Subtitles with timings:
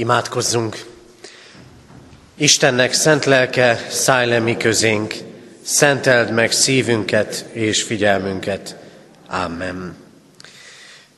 [0.00, 0.84] Imádkozzunk!
[2.36, 5.14] Istennek szent lelke, szállj le mi közénk,
[5.62, 8.76] szenteld meg szívünket és figyelmünket.
[9.28, 9.96] Amen.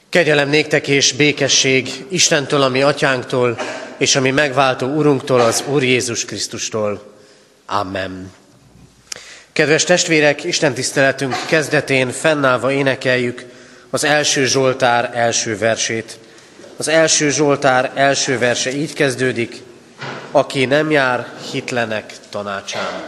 [0.08, 3.58] Kegyelem néktek és békesség Istentől, ami atyánktól,
[3.96, 7.12] és ami megváltó Urunktól, az Úr Jézus Krisztustól.
[7.66, 8.32] Amen.
[9.52, 13.44] Kedves testvérek, Isten tiszteletünk kezdetén fennállva énekeljük
[13.90, 16.18] az első Zsoltár első versét.
[16.82, 19.62] Az első Zsoltár első verse így kezdődik,
[20.30, 23.02] aki nem jár hitlenek tanácsán.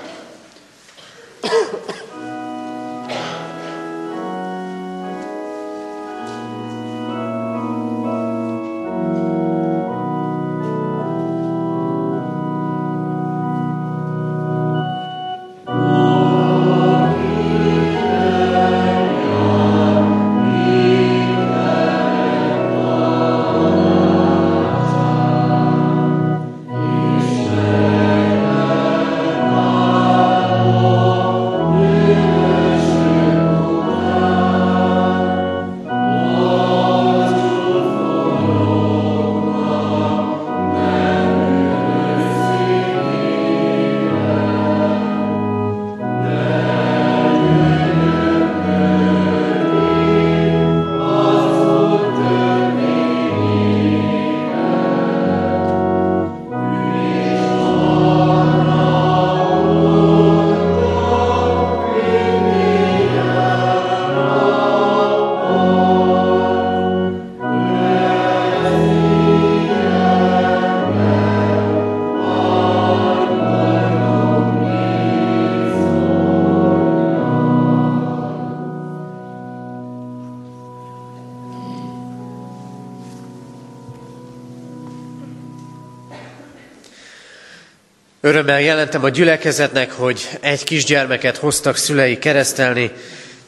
[88.25, 92.91] Örömmel jelentem a gyülekezetnek, hogy egy kisgyermeket hoztak szülei keresztelni,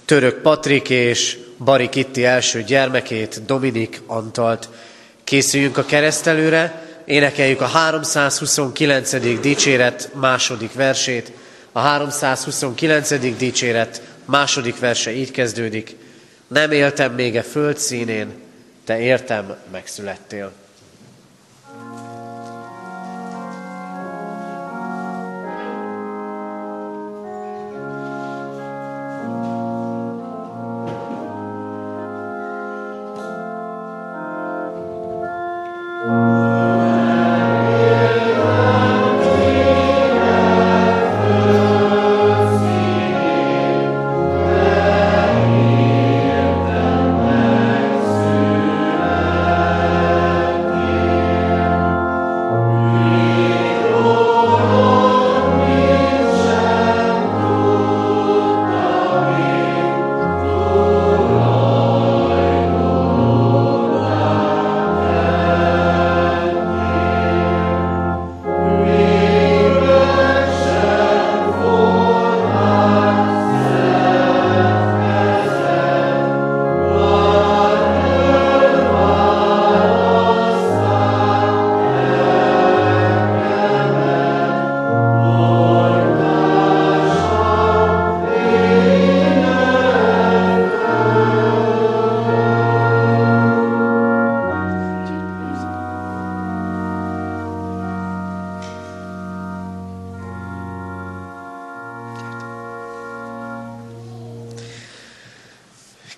[0.05, 4.69] Török Patrik és Bari Kitti első gyermekét, Dominik Antalt.
[5.25, 9.41] Készüljünk a keresztelőre, énekeljük a 329.
[9.41, 11.33] dicséret második versét.
[11.73, 13.37] A 329.
[13.37, 15.97] dicséret második verse így kezdődik.
[16.47, 18.33] Nem éltem még a föld színén,
[18.85, 20.53] te értem megszülettél.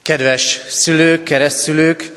[0.08, 2.10] Kedves szülők, keresztszülők,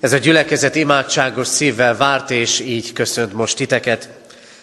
[0.00, 4.08] ez a gyülekezet imádságos szívvel várt, és így köszönt most titeket.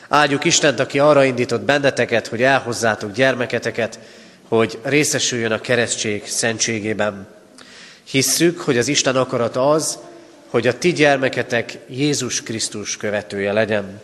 [0.10, 4.00] Áldjuk Istent, aki arra indított benneteket, hogy elhozzátok gyermeketeket,
[4.48, 7.28] hogy részesüljön a keresztség szentségében.
[8.04, 9.98] Hisszük, hogy az Isten akarata az,
[10.50, 14.02] hogy a ti gyermeketek Jézus Krisztus követője legyen.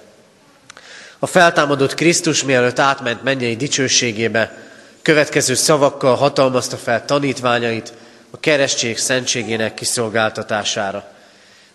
[1.19, 4.57] A feltámadott Krisztus mielőtt átment mennyei dicsőségébe,
[5.01, 7.93] következő szavakkal hatalmazta fel tanítványait,
[8.33, 11.11] a keresztség szentségének kiszolgáltatására.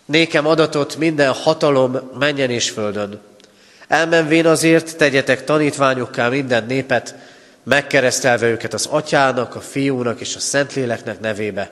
[0.05, 3.19] Nékem adatot minden hatalom menjen és földön.
[3.87, 7.15] Elmenvén azért tegyetek tanítványokká minden népet,
[7.63, 11.71] megkeresztelve őket az atyának, a fiúnak és a szentléleknek nevébe,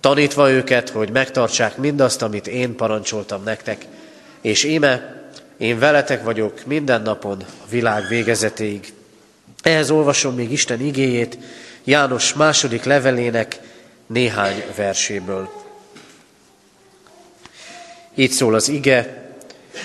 [0.00, 3.86] tanítva őket, hogy megtartsák mindazt, amit én parancsoltam nektek.
[4.40, 5.22] És íme,
[5.56, 8.92] én veletek vagyok minden napon a világ végezetéig.
[9.62, 11.38] Ehhez olvasom még Isten igéjét,
[11.84, 13.58] János második levelének
[14.12, 15.48] néhány verséből.
[18.14, 19.20] Így szól az ige,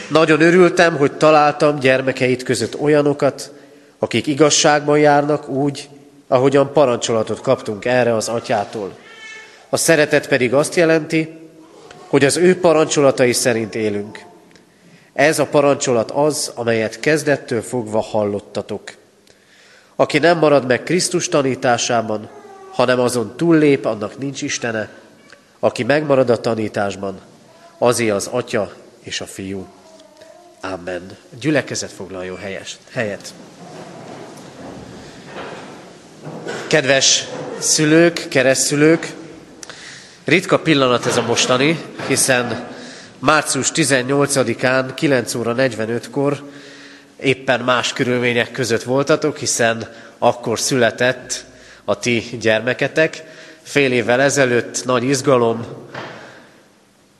[0.09, 3.51] Nagyon örültem, hogy találtam gyermekeit között olyanokat,
[3.99, 5.89] akik igazságban járnak úgy,
[6.27, 8.95] ahogyan parancsolatot kaptunk erre az atyától.
[9.69, 11.37] A szeretet pedig azt jelenti,
[12.07, 14.19] hogy az ő parancsolatai szerint élünk.
[15.13, 18.81] Ez a parancsolat az, amelyet kezdettől fogva hallottatok.
[19.95, 22.29] Aki nem marad meg Krisztus tanításában,
[22.77, 24.89] hanem azon túllép, annak nincs Istene.
[25.59, 27.19] Aki megmarad a tanításban,
[27.77, 29.67] azé az Atya és a Fiú.
[30.61, 31.17] Amen.
[31.39, 33.33] Gyülekezet foglaljon helyes, helyet.
[36.67, 37.27] Kedves
[37.57, 39.13] szülők, keresztülők,
[40.23, 42.67] ritka pillanat ez a mostani, hiszen
[43.19, 46.43] március 18-án 9 óra 45-kor
[47.19, 51.45] éppen más körülmények között voltatok, hiszen akkor született
[51.89, 53.23] a ti gyermeketek.
[53.61, 55.65] Fél évvel ezelőtt nagy izgalom,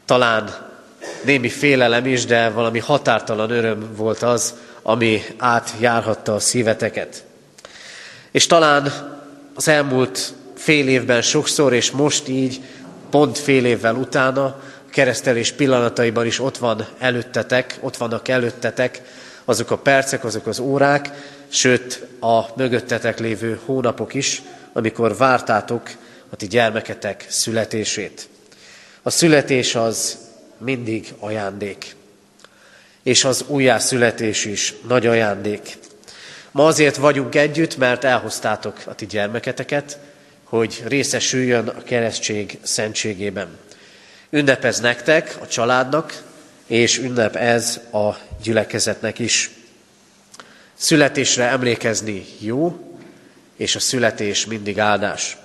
[0.05, 0.55] talán
[1.23, 7.23] némi félelem is, de valami határtalan öröm volt az, ami átjárhatta a szíveteket.
[8.31, 8.91] És talán
[9.55, 12.61] az elmúlt fél évben sokszor, és most így,
[13.09, 19.01] pont fél évvel utána, keresztelés pillanataiban is ott van előttetek, ott vannak előttetek
[19.45, 21.11] azok a percek, azok az órák,
[21.47, 24.41] sőt a mögöttetek lévő hónapok is,
[24.77, 25.89] amikor vártátok
[26.29, 28.27] a ti gyermeketek születését.
[29.01, 30.17] A születés az
[30.57, 31.95] mindig ajándék.
[33.03, 35.77] És az újjászületés is nagy ajándék.
[36.51, 39.99] Ma azért vagyunk együtt, mert elhoztátok a ti gyermeketeket,
[40.43, 43.57] hogy részesüljön a keresztség szentségében.
[44.29, 46.23] Ünnep ez nektek, a családnak,
[46.67, 49.51] és ünnep ez a gyülekezetnek is.
[50.73, 52.86] Születésre emlékezni jó,
[53.57, 55.37] és a születés mindig áldás.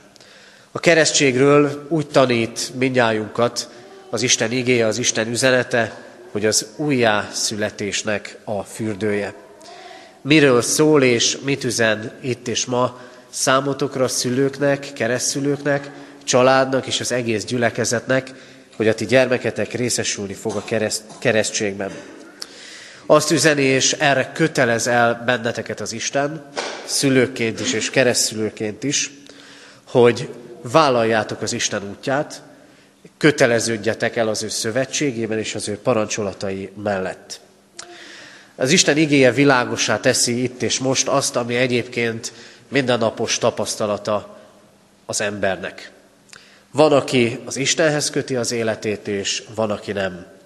[0.72, 3.68] A keresztségről úgy tanít mindnyájunkat
[4.10, 9.34] az Isten igéje, az Isten üzenete, hogy az újjászületésnek a fürdője.
[10.20, 13.00] Miről szól és mit üzen itt és ma
[13.30, 15.90] számotokra, szülőknek, keresztülőknek,
[16.24, 18.32] családnak és az egész gyülekezetnek,
[18.76, 21.90] hogy a ti gyermeketek részesülni fog a kereszt, keresztségben.
[23.12, 26.44] Azt üzeni, és erre kötelez el benneteket az Isten,
[26.84, 29.10] szülőként is és keresztülőként is,
[29.84, 30.28] hogy
[30.62, 32.42] vállaljátok az Isten útját,
[33.16, 37.40] köteleződjetek el az ő szövetségében és az ő parancsolatai mellett.
[38.56, 42.32] Az Isten igéje világosá teszi itt és most azt, ami egyébként
[42.68, 44.38] mindennapos tapasztalata
[45.06, 45.90] az embernek.
[46.70, 50.40] Van, aki az Istenhez köti az életét, és van, aki nem.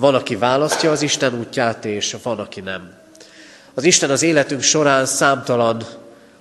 [0.00, 2.92] Van, aki választja az Isten útját, és van, nem.
[3.74, 5.82] Az Isten az életünk során számtalan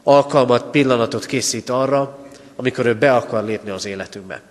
[0.03, 2.17] alkalmat, pillanatot készít arra,
[2.55, 4.41] amikor ő be akar lépni az életünkbe.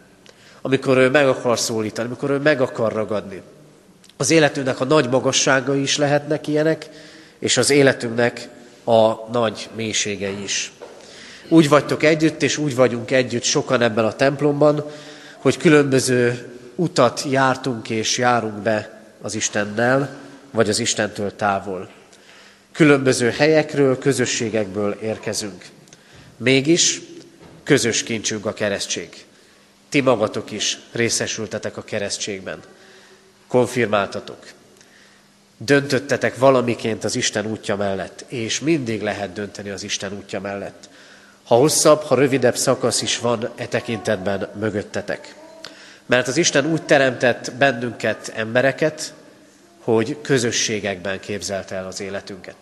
[0.61, 3.43] Amikor ő meg akar szólítani, amikor ő meg akar ragadni.
[4.17, 6.89] Az életünknek a nagy magasságai is lehetnek ilyenek,
[7.39, 8.49] és az életünknek
[8.85, 10.73] a nagy mélységei is.
[11.49, 14.85] Úgy vagytok együtt, és úgy vagyunk együtt sokan ebben a templomban,
[15.39, 20.17] hogy különböző utat jártunk és járunk be az Istennel,
[20.51, 21.89] vagy az Istentől távol.
[22.73, 25.65] Különböző helyekről, közösségekből érkezünk.
[26.37, 27.01] Mégis
[27.63, 29.25] közös kincsünk a keresztség.
[29.89, 32.61] Ti magatok is részesültetek a keresztségben.
[33.47, 34.47] Konfirmáltatok.
[35.57, 40.89] Döntöttetek valamiként az Isten útja mellett, és mindig lehet dönteni az Isten útja mellett.
[41.45, 45.35] Ha hosszabb, ha rövidebb szakasz is van e tekintetben mögöttetek.
[46.07, 49.15] Mert az Isten úgy teremtett bennünket, embereket,
[49.81, 52.57] hogy közösségekben képzelt el az életünket.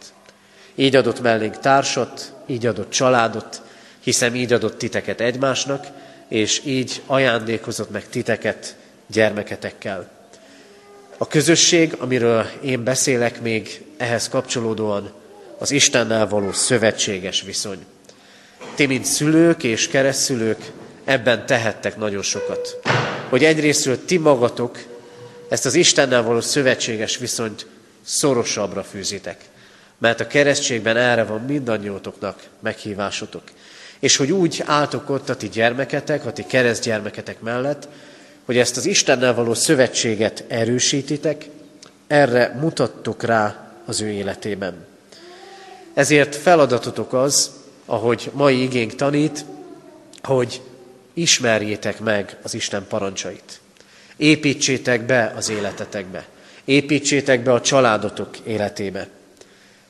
[0.75, 3.63] Így adott mellénk társat, így adott családot,
[4.01, 5.87] hiszen így adott titeket egymásnak,
[6.29, 10.11] és így ajándékozott meg titeket gyermeketekkel.
[11.19, 15.13] A közösség, amiről én beszélek még ehhez kapcsolódóan,
[15.59, 17.85] az Istennel való szövetséges viszony.
[18.75, 20.73] Ti, mint szülők és keresztülők,
[21.05, 22.81] ebben tehettek nagyon sokat.
[23.29, 24.79] Hogy egyrésztről ti magatok
[25.49, 27.67] ezt az Istennel való szövetséges viszonyt
[28.05, 29.41] szorosabbra fűzitek.
[29.99, 33.43] Mert a keresztségben erre van mindannyiótoknak meghívásotok.
[33.99, 37.89] És hogy úgy álltok ott a ti gyermeketek, a ti keresztgyermeketek mellett,
[38.45, 41.49] hogy ezt az Istennel való szövetséget erősítitek,
[42.07, 44.87] erre mutattok rá az ő életében.
[45.95, 47.51] Ezért feladatotok az,
[47.87, 49.45] ahogy mai igénk tanít,
[50.23, 50.63] hogy
[51.15, 53.61] ismerjétek meg az Isten parancsait.
[54.17, 56.27] Építsétek be az életetekbe.
[56.65, 59.09] Építsétek be a családotok életébe.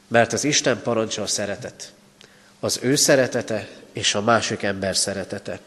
[0.09, 1.93] Mert az Isten parancsa a szeretet.
[2.61, 5.59] Az ő szeretete és a másik ember szeretete.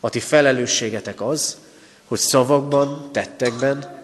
[0.00, 1.56] A ti felelősségetek az,
[2.04, 3.96] hogy szavakban, tettekben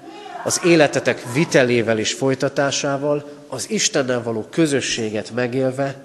[0.45, 5.97] az életetek vitelével és folytatásával, az Istennel való közösséget megélve,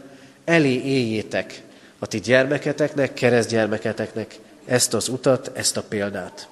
[0.45, 1.61] elé éljétek
[1.99, 4.39] a ti gyermeketeknek, keresztgyermeketeknek
[4.69, 6.47] ezt az utat, ezt a példát.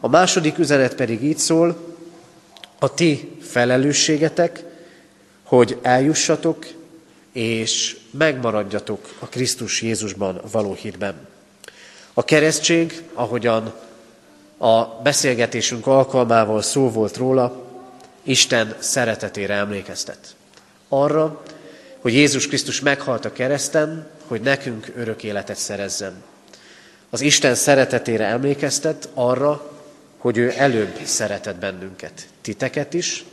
[0.00, 1.94] A második üzenet pedig így szól,
[2.78, 4.64] a ti felelősségetek,
[5.42, 6.66] hogy eljussatok
[7.32, 11.14] és megmaradjatok a Krisztus Jézusban való hitben.
[12.12, 13.74] A keresztség, ahogyan
[14.58, 17.70] a beszélgetésünk alkalmával szó volt róla,
[18.22, 20.34] Isten szeretetére emlékeztet.
[20.88, 21.42] Arra,
[22.00, 26.22] hogy Jézus Krisztus meghalt a kereszten, hogy nekünk örök életet szerezzen.
[27.14, 29.70] Az Isten szeretetére emlékeztet arra,
[30.18, 33.24] hogy ő előbb szeretett bennünket, titeket is,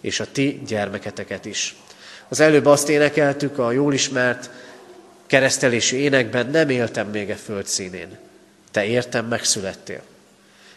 [0.00, 1.76] és a ti gyermeketeket is.
[2.28, 4.50] Az előbb azt énekeltük a jól ismert
[5.26, 8.18] keresztelési énekben, nem éltem még a föld színén.
[8.70, 10.02] Te értem, megszülettél.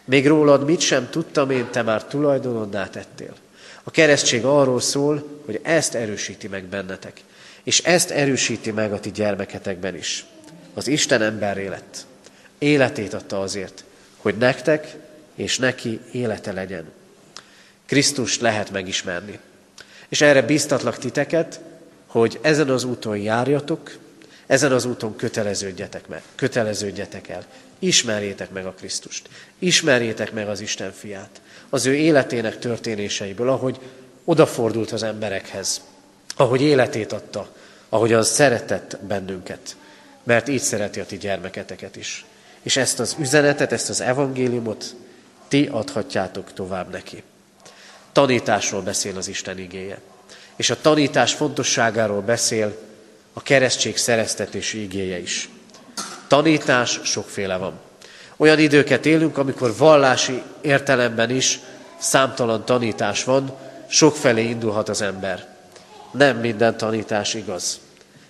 [0.05, 3.35] Még rólad mit sem tudtam én, te már tulajdonodnál tettél.
[3.83, 7.21] A keresztség arról szól, hogy ezt erősíti meg bennetek,
[7.63, 10.25] és ezt erősíti meg a ti gyermeketekben is.
[10.73, 12.05] Az Isten emberré lett.
[12.57, 13.83] Életét adta azért,
[14.17, 14.95] hogy nektek
[15.35, 16.85] és neki élete legyen.
[17.85, 19.39] Krisztust lehet megismerni.
[20.09, 21.59] És erre biztatlak titeket,
[22.05, 23.97] hogy ezen az úton járjatok,
[24.47, 27.45] ezen az úton köteleződjetek meg, köteleződjetek el.
[27.79, 29.29] Ismerjétek meg a Krisztust.
[29.59, 31.41] Ismerjétek meg az Isten fiát.
[31.69, 33.79] Az ő életének történéseiből, ahogy
[34.23, 35.81] odafordult az emberekhez,
[36.35, 37.55] ahogy életét adta,
[37.89, 39.75] ahogyan szeretett bennünket,
[40.23, 42.25] mert így szereti a ti gyermeketeket is.
[42.67, 44.95] És ezt az üzenetet, ezt az evangéliumot
[45.47, 47.24] ti adhatjátok tovább neki.
[48.12, 50.01] Tanításról beszél az Isten igéje.
[50.55, 52.77] És a tanítás fontosságáról beszél
[53.33, 55.50] a keresztség szereztetési igéje is.
[56.27, 57.74] Tanítás sokféle van.
[58.38, 61.59] Olyan időket élünk, amikor vallási értelemben is
[61.97, 63.57] számtalan tanítás van,
[63.88, 65.47] sokfelé indulhat az ember.
[66.12, 67.79] Nem minden tanítás igaz.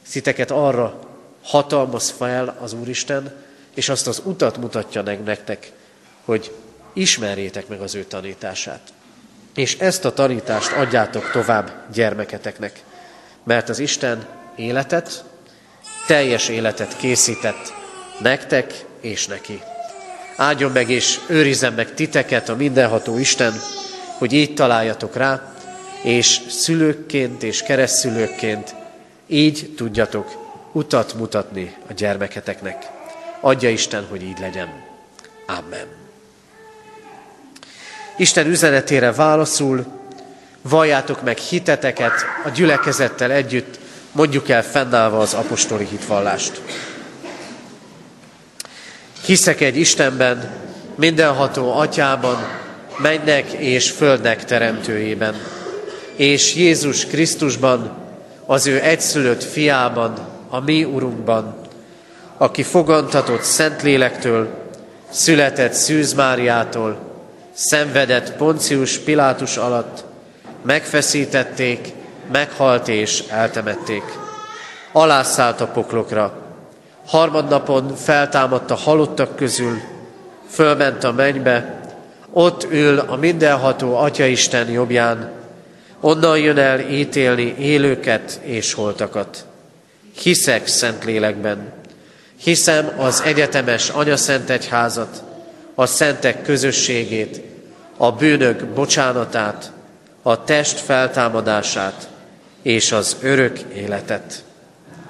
[0.01, 0.99] Sziteket arra
[1.43, 3.45] hatalmaz fel az Úristen,
[3.77, 5.71] és azt az utat mutatja nektek,
[6.25, 6.51] hogy
[6.93, 8.81] ismerjétek meg az ő tanítását.
[9.55, 12.83] És ezt a tanítást adjátok tovább gyermeketeknek,
[13.43, 15.23] mert az Isten életet,
[16.07, 17.73] teljes életet készített
[18.19, 19.61] nektek és neki.
[20.35, 23.53] Áldjon meg és őrizzen meg titeket a mindenható Isten,
[24.17, 25.53] hogy így találjatok rá,
[26.01, 28.75] és szülőkként és keresztszülőkként
[29.27, 30.27] így tudjatok
[30.71, 32.95] utat mutatni a gyermeketeknek.
[33.41, 34.83] Adja Isten, hogy így legyen.
[35.45, 35.87] Amen.
[38.17, 39.85] Isten üzenetére válaszul,
[40.61, 42.13] valljátok meg hiteteket
[42.45, 43.79] a gyülekezettel együtt,
[44.11, 46.61] mondjuk el fennállva az apostoli hitvallást.
[49.25, 50.51] Hiszek egy Istenben,
[50.95, 52.37] mindenható atyában,
[52.97, 55.35] mennek és földnek teremtőjében,
[56.15, 57.97] és Jézus Krisztusban,
[58.45, 60.13] az ő egyszülött fiában,
[60.49, 61.66] a mi Urunkban,
[62.37, 64.47] aki fogantatott Szentlélektől,
[65.09, 66.97] született Szűz Máriától,
[67.53, 70.03] szenvedett Poncius Pilátus alatt,
[70.61, 71.93] megfeszítették,
[72.31, 74.03] meghalt és eltemették.
[74.91, 76.33] Alászállt a poklokra,
[77.05, 79.81] harmadnapon feltámadt a halottak közül,
[80.49, 81.81] fölment a mennybe,
[82.31, 85.31] ott ül a mindenható Atyaisten jobbján,
[85.99, 89.45] onnan jön el ítélni élőket és holtakat.
[90.21, 91.73] Hiszek szent lélekben,
[92.41, 95.23] hiszem az egyetemes anyaszent egyházat,
[95.75, 97.41] a szentek közösségét,
[97.97, 99.71] a bűnök bocsánatát,
[100.21, 102.07] a test feltámadását
[102.61, 104.43] és az örök életet.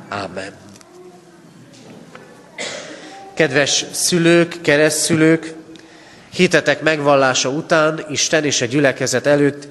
[0.09, 0.51] Ámen.
[3.33, 5.53] Kedves szülők, keresztszülők,
[6.33, 9.67] hitetek megvallása után, Isten és a gyülekezet előtt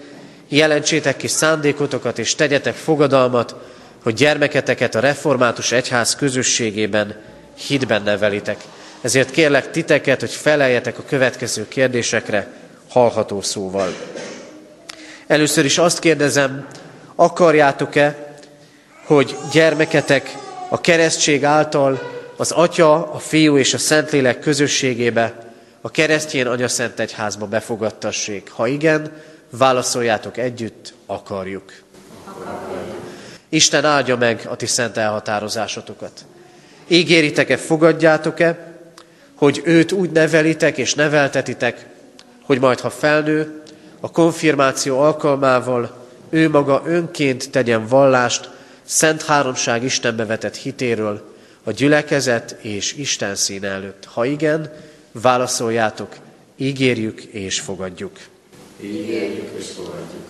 [0.49, 3.55] jelentsétek ki szándékotokat és tegyetek fogadalmat,
[4.03, 7.17] hogy gyermeketeket a református egyház közösségében
[7.57, 8.65] hitben nevelitek.
[9.01, 12.49] Ezért kérlek titeket, hogy feleljetek a következő kérdésekre
[12.89, 13.95] hallható szóval.
[15.27, 16.67] Először is azt kérdezem,
[17.15, 18.35] akarjátok-e,
[19.05, 20.37] hogy gyermeketek
[20.69, 25.35] a keresztség által az Atya, a Fiú és a Szentlélek közösségébe,
[25.81, 28.51] a keresztjén Anya Szent Egyházba befogadtassék?
[28.51, 29.13] Ha igen,
[29.51, 31.73] válaszoljátok együtt, akarjuk.
[33.49, 36.25] Isten áldja meg a ti szent elhatározásotokat.
[36.87, 38.75] Ígéritek-e, fogadjátok-e,
[39.35, 41.87] hogy őt úgy nevelitek és neveltetitek,
[42.43, 43.63] hogy majd ha felnő,
[44.01, 48.51] a konfirmáció alkalmával ő maga önként tegyen vallást
[48.85, 54.05] Szent Háromság Istenbe vetett hitéről, a gyülekezet és Isten szín előtt?
[54.05, 54.73] Ha igen,
[55.13, 56.17] válaszoljátok,
[56.57, 58.17] ígérjük és fogadjuk.
[58.81, 60.27] Ígérjük és fogadjuk.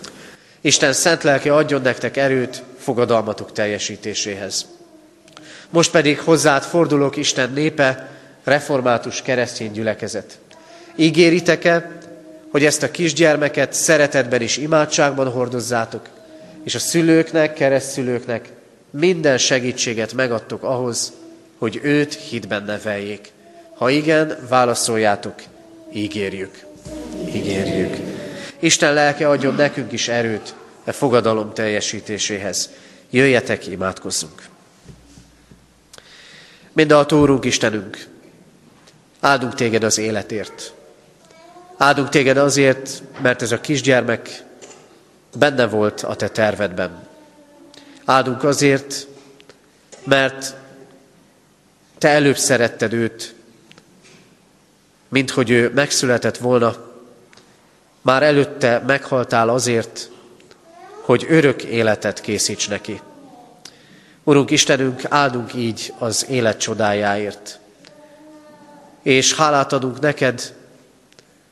[0.61, 4.65] Isten szent lelke adjon nektek erőt fogadalmatok teljesítéséhez.
[5.69, 8.09] Most pedig hozzád fordulok Isten népe,
[8.43, 10.37] református keresztény gyülekezet.
[10.95, 11.99] Ígéritek-e,
[12.51, 16.09] hogy ezt a kisgyermeket szeretetben és imádságban hordozzátok,
[16.63, 18.49] és a szülőknek, keresztszülőknek
[18.89, 21.13] minden segítséget megadtok ahhoz,
[21.57, 23.31] hogy őt hitben neveljék.
[23.75, 25.35] Ha igen, válaszoljátok,
[25.93, 26.65] ígérjük.
[27.33, 27.95] Ígérjük.
[28.59, 32.69] Isten lelke adjon nekünk is erőt e fogadalom teljesítéséhez.
[33.09, 34.41] Jöjjetek, imádkozzunk.
[36.85, 38.07] A Úrunk Istenünk,
[39.19, 40.73] áldunk téged az életért.
[41.77, 44.43] Áldunk téged azért, mert ez a kisgyermek
[45.37, 47.07] benne volt a te tervedben.
[48.05, 49.07] Áldunk azért,
[50.03, 50.55] mert
[51.97, 53.35] te előbb szeretted őt,
[55.07, 56.75] mint hogy ő megszületett volna,
[58.01, 60.09] már előtte meghaltál azért,
[61.01, 63.01] hogy örök életet készíts neki.
[64.27, 67.59] Urunk Istenünk, áldunk így az élet csodájáért.
[69.01, 70.53] És hálát adunk neked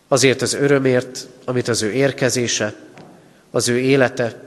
[0.08, 2.74] azért az örömért, amit az ő érkezése,
[3.52, 4.42] az ő élete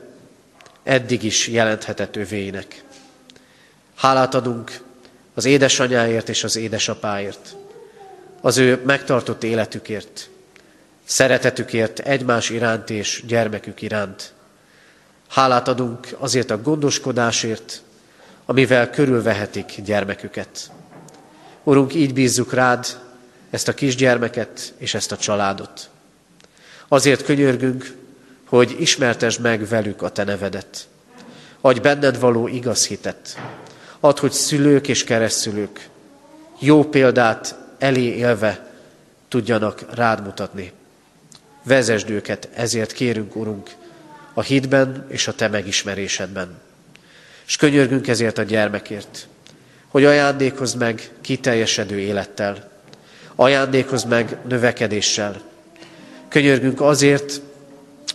[0.83, 2.83] eddig is jelenthetett övéinek.
[3.95, 4.81] Hálát adunk
[5.35, 7.57] az édesanyáért és az édesapáért,
[8.41, 10.29] az ő megtartott életükért,
[11.05, 14.33] szeretetükért egymás iránt és gyermekük iránt.
[15.29, 17.83] Hálát adunk azért a gondoskodásért,
[18.51, 20.71] amivel körülvehetik gyermeküket.
[21.63, 22.87] Urunk, így bízzuk rád
[23.51, 25.91] ezt a kisgyermeket és ezt a családot.
[26.89, 27.97] Azért könyörgünk,
[28.45, 30.89] hogy ismertesd meg velük a te nevedet.
[31.61, 33.41] Adj benned való igaz hitet.
[34.01, 35.89] Add, hogy szülők és keresztülők
[36.59, 38.71] jó példát elé élve
[39.29, 40.73] tudjanak rád mutatni.
[41.63, 43.71] Vezesd őket, ezért kérünk, Urunk,
[44.35, 46.67] a hitben és a Te megismerésedben.
[47.49, 49.27] És könyörgünk ezért a gyermekért,
[49.89, 52.71] hogy ajándékozd meg kiteljesedő élettel,
[53.35, 55.41] ajándékozd meg növekedéssel.
[56.29, 57.41] Könyörgünk azért,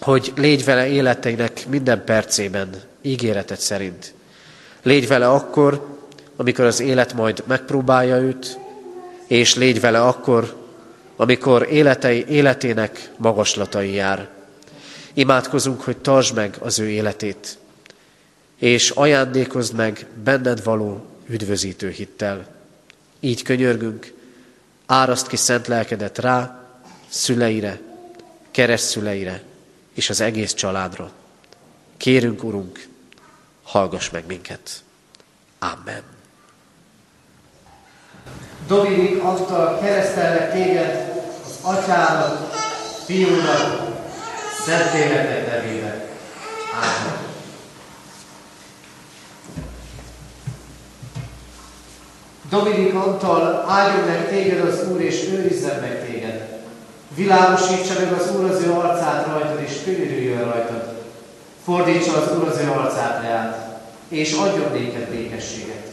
[0.02, 2.69] hogy légy vele életeinek minden percében,
[3.02, 4.13] ígéretet szerint.
[4.82, 5.86] Légy vele akkor,
[6.36, 8.58] amikor az élet majd megpróbálja őt,
[9.28, 10.56] és légy vele akkor,
[11.15, 14.28] amikor életei, életének magaslatai jár.
[15.13, 17.58] Imádkozunk, hogy tartsd meg az ő életét,
[18.63, 22.47] és ajándékozd meg benned való üdvözítő hittel.
[23.19, 24.13] Így könyörgünk,
[24.86, 26.65] áraszt ki szent lelkedet rá,
[27.10, 27.80] szüleire,
[28.52, 29.41] keresztszüleire
[29.93, 31.12] és az egész családra.
[31.97, 32.88] Kérünk, Urunk,
[33.63, 34.84] hallgass meg minket.
[35.60, 36.02] Amen.
[38.67, 42.56] Dominik, Antal keresztellek téged az Atyának,
[43.06, 43.88] Fiúnak,
[44.65, 46.02] Szentléleknek nevében.
[46.73, 47.33] Ámen.
[52.54, 56.60] Dominik Antal, áldjon meg téged az Úr, és őrizzen meg téged.
[57.16, 60.94] Világosítsa meg az Úr az ő arcát rajtad, és könyörüljön rajtad.
[61.66, 65.92] Fordítsa az Úr az ő arcát leát, és adjon néked békességet.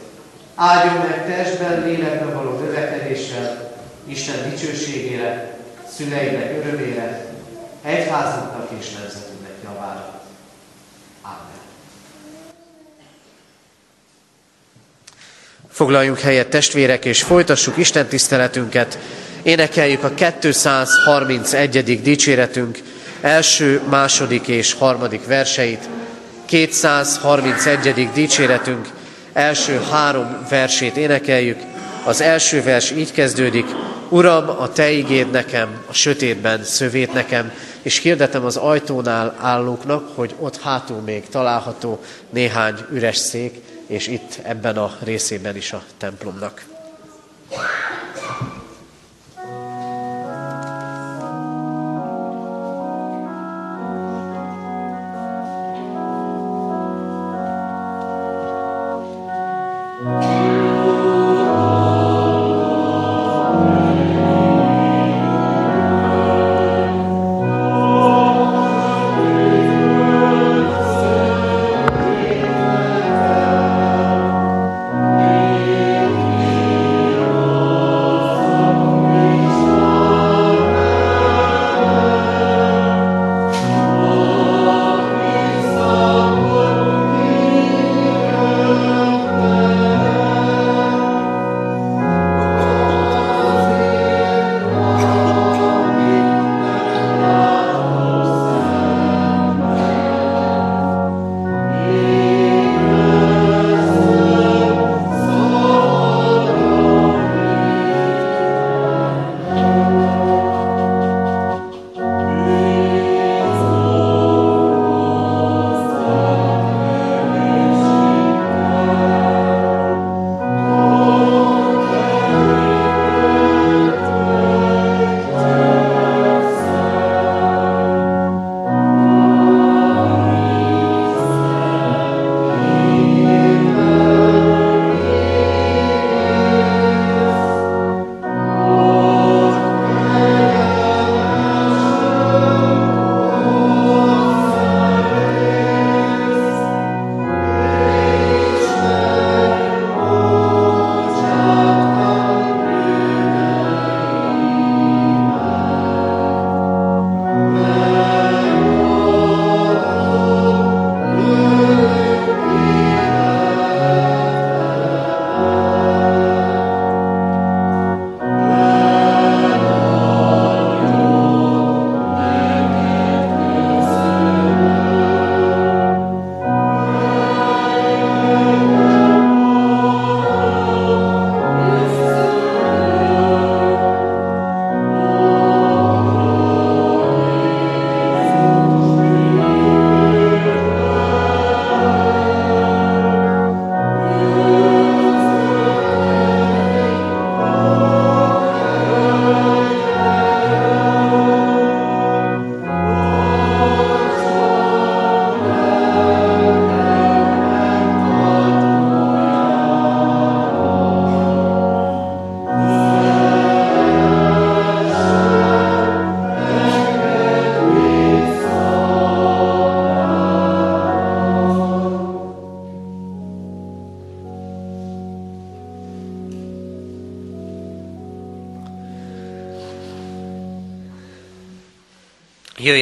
[0.54, 3.72] Áldjon meg testben, lélekben való növekedéssel,
[4.04, 5.58] Isten dicsőségére,
[5.96, 7.26] szüleinek örömére,
[7.82, 10.20] egyházunknak és nemzetünknek javára.
[11.22, 11.69] Amen.
[15.72, 18.98] Foglaljunk helyet testvérek, és folytassuk Isten tiszteletünket.
[19.42, 22.02] Énekeljük a 231.
[22.02, 22.78] dicséretünk
[23.20, 25.88] első, második és harmadik verseit.
[26.46, 28.08] 231.
[28.14, 28.88] dicséretünk
[29.32, 31.58] első három versét énekeljük.
[32.04, 33.66] Az első vers így kezdődik,
[34.08, 37.52] Uram, a Te igéd nekem, a sötétben szövét nekem,
[37.82, 43.54] és hirdetem az ajtónál állóknak, hogy ott hátul még található néhány üres szék,
[43.90, 46.64] és itt ebben a részében is a templomnak.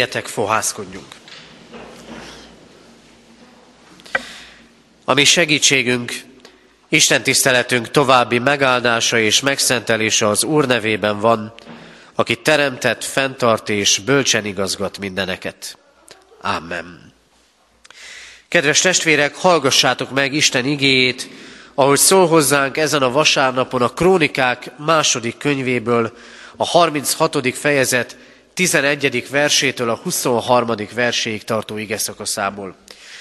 [0.08, 1.06] Jöjjetek, fohászkodjunk!
[5.04, 6.12] A mi segítségünk,
[6.88, 11.54] Isten tiszteletünk további megáldása és megszentelése az Úr nevében van,
[12.14, 15.78] aki teremtett, fenntart és bölcsen igazgat mindeneket.
[16.40, 17.12] Amen.
[18.48, 21.28] Kedves testvérek, hallgassátok meg Isten igéjét,
[21.74, 26.16] ahogy szól hozzánk ezen a vasárnapon a Krónikák második könyvéből,
[26.56, 27.56] a 36.
[27.56, 28.16] fejezet
[28.58, 29.28] 11.
[29.30, 30.74] versétől a 23.
[30.94, 32.74] verséig tartó ige szakaszából.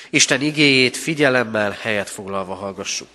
[0.09, 3.07] Isten igéjét figyelemmel helyet foglalva hallgassuk.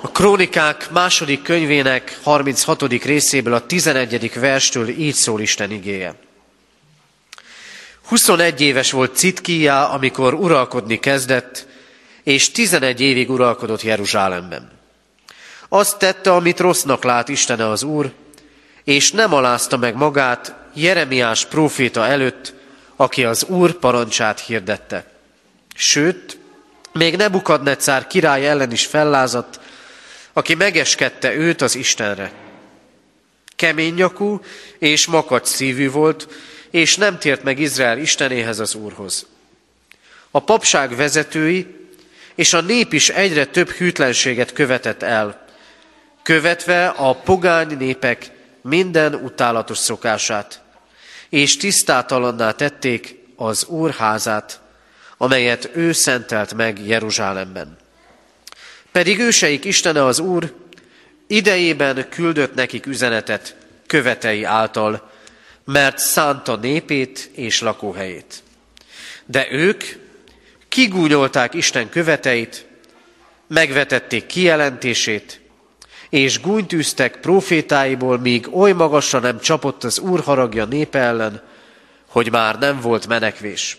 [0.00, 2.82] A Krónikák második könyvének 36.
[2.82, 4.32] részéből a 11.
[4.34, 6.14] verstől így szól Isten igéje.
[8.04, 11.66] 21 éves volt Citkija, amikor uralkodni kezdett,
[12.22, 14.70] és 11 évig uralkodott Jeruzsálemben.
[15.68, 18.12] Azt tette, amit rossznak lát Istene az Úr,
[18.84, 22.52] és nem alázta meg magát Jeremiás próféta előtt,
[22.96, 25.12] aki az Úr parancsát hirdette.
[25.74, 26.38] Sőt,
[26.92, 29.60] még Nebukadnecár király ellen is fellázadt,
[30.32, 32.32] aki megeskedte őt az Istenre.
[33.56, 34.40] Kemény nyakú
[34.78, 36.28] és makacs szívű volt,
[36.70, 39.26] és nem tért meg Izrael Istenéhez az Úrhoz.
[40.30, 41.66] A papság vezetői
[42.34, 45.46] és a nép is egyre több hűtlenséget követett el,
[46.22, 48.30] követve a pogány népek
[48.68, 50.62] minden utálatos szokását,
[51.28, 54.60] és tisztátalanná tették az Úr házát,
[55.16, 57.76] amelyet ő szentelt meg Jeruzsálemben.
[58.92, 60.54] Pedig őseik Istene az Úr
[61.26, 65.10] idejében küldött nekik üzenetet követei által,
[65.64, 68.42] mert szánta népét és lakóhelyét.
[69.26, 69.84] De ők
[70.68, 72.66] kigúnyolták Isten követeit,
[73.46, 75.40] megvetették kijelentését,
[76.14, 81.42] és gúnytűztek profétáiból, míg oly magasra nem csapott az Úr haragja népe ellen,
[82.08, 83.78] hogy már nem volt menekvés.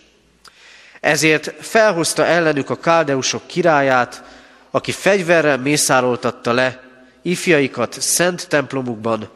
[1.00, 4.24] Ezért felhozta ellenük a káldeusok királyát,
[4.72, 6.84] aki fegyverrel mészároltatta le
[7.22, 9.30] ifjaikat szent templomukban,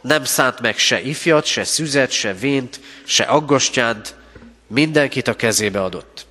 [0.00, 4.14] nem szánt meg se ifjat, se szüzet, se vént, se aggastyánt,
[4.66, 6.26] mindenkit a kezébe adott.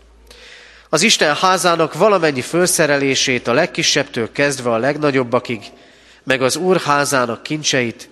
[0.89, 5.61] Az Isten házának valamennyi felszerelését a legkisebbtől kezdve a legnagyobbakig,
[6.23, 8.09] meg az Úr házának kincseit,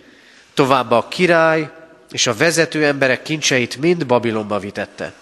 [0.54, 1.70] továbbá a király
[2.12, 5.14] és a vezető emberek kincseit mind Babilonba vitette.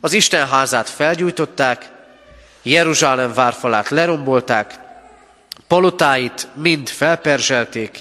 [0.00, 1.90] Az Isten házát felgyújtották,
[2.62, 4.78] Jeruzsálem várfalát lerombolták,
[5.66, 7.98] palotáit mind felperzselték,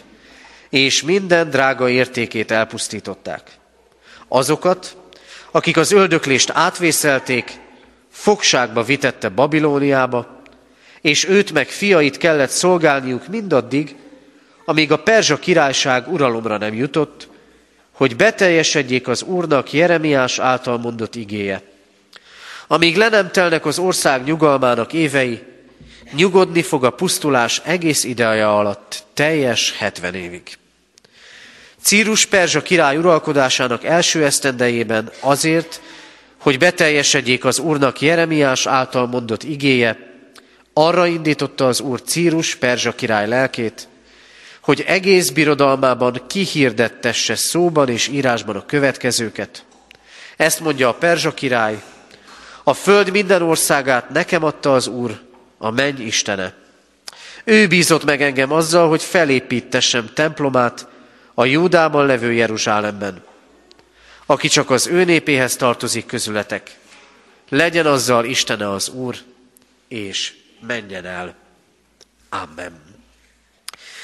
[0.70, 3.52] és minden drága értékét elpusztították.
[4.28, 4.98] Azokat,
[5.52, 7.60] akik az öldöklést átvészelték,
[8.12, 10.39] fogságba vitette Babilóniába,
[11.02, 13.96] és őt meg fiait kellett szolgálniuk mindaddig,
[14.66, 17.28] amíg a Perzsa királyság uralomra nem jutott,
[17.92, 21.62] hogy beteljesedjék az Úrnak Jeremiás által mondott igéje.
[22.68, 25.42] Amíg le nem telnek az ország nyugalmának évei,
[26.16, 30.42] nyugodni fog a pusztulás egész ideja alatt, teljes 70 évig.
[31.82, 35.82] Círus Perzsa király uralkodásának első esztendejében azért,
[36.38, 40.09] hogy beteljesedjék az Úrnak Jeremiás által mondott igéje,
[40.80, 43.88] arra indította az Úr Círus Perzsa király lelkét,
[44.62, 49.66] hogy egész birodalmában kihirdettesse szóban és írásban a következőket.
[50.38, 51.84] Ezt mondja a Perzsa király,
[52.64, 55.20] a föld minden országát nekem adta az Úr,
[55.58, 56.54] a menny Istene.
[57.44, 60.88] Ő bízott meg engem azzal, hogy felépítessem templomát
[61.34, 63.24] a Júdában levő Jeruzsálemben.
[64.26, 66.78] Aki csak az ő népéhez tartozik közületek,
[67.50, 69.16] legyen azzal Istene az Úr,
[69.88, 71.36] és menjen el.
[72.30, 72.88] Amen.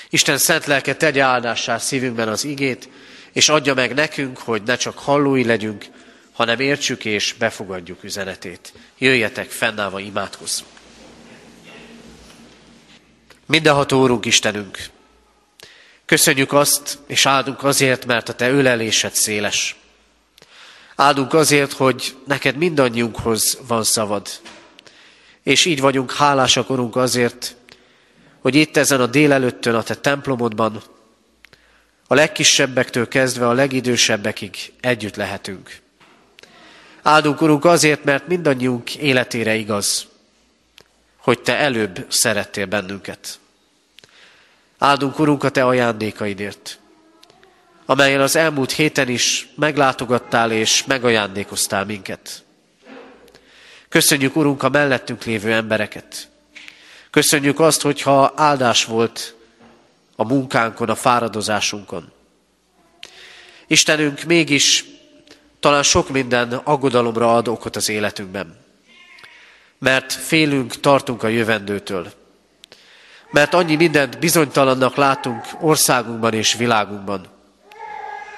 [0.09, 2.89] Isten szent lelke tegye áldássá szívünkben az igét,
[3.31, 5.85] és adja meg nekünk, hogy ne csak hallói legyünk,
[6.33, 8.73] hanem értsük és befogadjuk üzenetét.
[8.97, 10.71] Jöjjetek, fennállva imádkozzunk.
[13.45, 14.77] Mindenható Úrunk Istenünk,
[16.05, 19.75] köszönjük azt, és áldunk azért, mert a Te ölelésed széles.
[20.95, 24.29] Áldunk azért, hogy neked mindannyiunkhoz van szavad.
[25.45, 27.55] És így vagyunk hálásak, Urunk, azért,
[28.39, 30.83] hogy itt ezen a délelőttön a Te templomodban
[32.07, 35.79] a legkisebbektől kezdve a legidősebbekig együtt lehetünk.
[37.01, 40.07] Áldunk, Urunk, azért, mert mindannyiunk életére igaz,
[41.17, 43.39] hogy Te előbb szerettél bennünket.
[44.77, 46.79] Áldunk, Urunk, a Te ajándékaidért,
[47.85, 52.44] amelyen az elmúlt héten is meglátogattál és megajándékoztál minket.
[53.95, 56.29] Köszönjük, Urunk, a mellettünk lévő embereket.
[57.09, 59.35] Köszönjük azt, hogyha áldás volt
[60.15, 62.11] a munkánkon, a fáradozásunkon.
[63.67, 64.85] Istenünk mégis
[65.59, 68.57] talán sok minden aggodalomra ad okot az életünkben.
[69.79, 72.11] Mert félünk, tartunk a jövendőtől.
[73.31, 77.27] Mert annyi mindent bizonytalannak látunk országunkban és világunkban.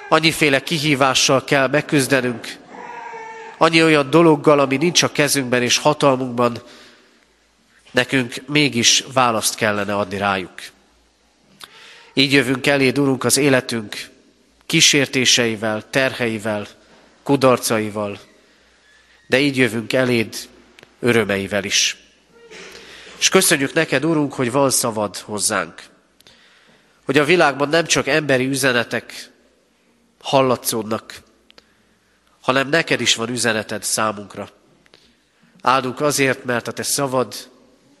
[0.08, 2.58] Annyiféle kihívással kell megküzdenünk,
[3.58, 6.62] annyi olyan dologgal, ami nincs a kezünkben és hatalmunkban,
[7.90, 10.52] nekünk mégis választ kellene adni rájuk.
[12.14, 14.10] Így jövünk elé, Urunk, az életünk
[14.66, 16.66] kísértéseivel, terheivel,
[17.22, 18.20] kudarcaival,
[19.26, 20.36] de így jövünk eléd
[21.00, 21.96] örömeivel is.
[23.18, 25.82] És köszönjük neked, Urunk, hogy van szavad hozzánk.
[27.04, 29.30] Hogy a világban nem csak emberi üzenetek
[30.20, 31.22] hallatszódnak,
[32.48, 34.48] hanem neked is van üzeneted számunkra.
[35.62, 37.34] Áldunk azért, mert a te szavad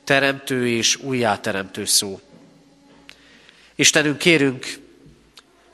[0.04, 2.20] teremtő és újjáteremtő szó.
[3.74, 4.66] Istenünk, kérünk,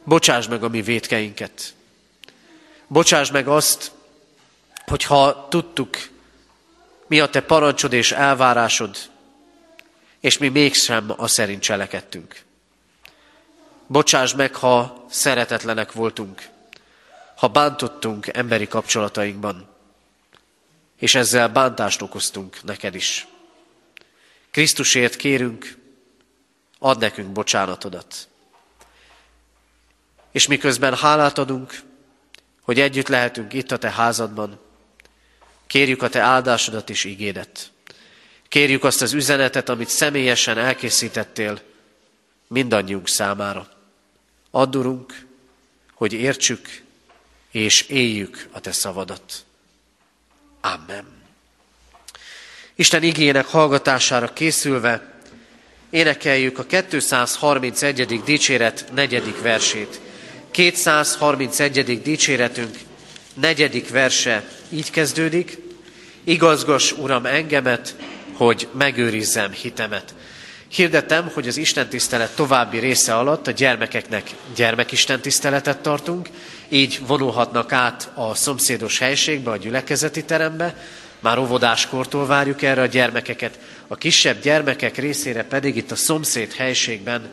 [0.05, 1.75] bocsáss meg a mi vétkeinket.
[2.87, 3.91] Bocsáss meg azt,
[4.87, 5.97] hogyha tudtuk,
[7.07, 8.97] mi a te parancsod és elvárásod,
[10.21, 12.43] és mi mégsem a szerint cselekedtünk.
[13.87, 16.53] Bocsáss meg, ha szeretetlenek voltunk,
[17.37, 19.69] ha bántottunk emberi kapcsolatainkban,
[20.97, 23.27] és ezzel bántást okoztunk neked is.
[24.51, 25.77] Krisztusért kérünk,
[26.79, 28.29] ad nekünk bocsánatodat.
[30.33, 31.83] És miközben hálát adunk,
[32.61, 34.61] hogy együtt lehetünk itt a te házadban,
[35.67, 37.73] kérjük a te áldásodat és igédet.
[38.49, 41.61] Kérjük azt az üzenetet, amit személyesen elkészítettél
[42.47, 43.69] mindannyiunk számára.
[44.51, 45.27] Addurunk,
[45.95, 46.84] hogy értsük
[47.55, 49.45] és éljük a te szavadat.
[50.61, 51.05] Amen.
[52.75, 55.13] Isten igének hallgatására készülve
[55.91, 58.23] énekeljük a 231.
[58.25, 60.01] dicséret negyedik versét.
[60.51, 62.03] 231.
[62.03, 62.79] dicséretünk
[63.35, 65.59] negyedik verse így kezdődik.
[66.25, 67.97] Igazgas, Uram, engemet,
[68.33, 70.15] hogy megőrizzem hitemet.
[70.75, 76.29] Hirdetem, hogy az Isten tisztelet további része alatt a gyermekeknek gyermekisten tiszteletet tartunk,
[76.69, 80.77] így vonulhatnak át a szomszédos helységbe, a gyülekezeti terembe,
[81.21, 83.59] már óvodáskortól várjuk erre a gyermekeket,
[83.89, 87.31] a kisebb gyermekek részére pedig itt a szomszéd helységben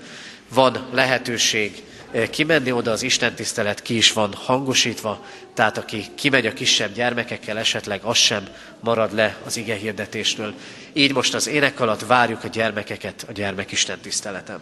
[0.54, 1.90] van lehetőség eh,
[2.30, 7.58] kimenni oda, az Isten tisztelet ki is van hangosítva, tehát aki kimegy a kisebb gyermekekkel,
[7.58, 8.47] esetleg az sem
[8.80, 10.54] marad le az ige hirdetésről.
[10.93, 14.60] Így most az ének alatt várjuk a gyermekeket a gyermekisten tiszteleten.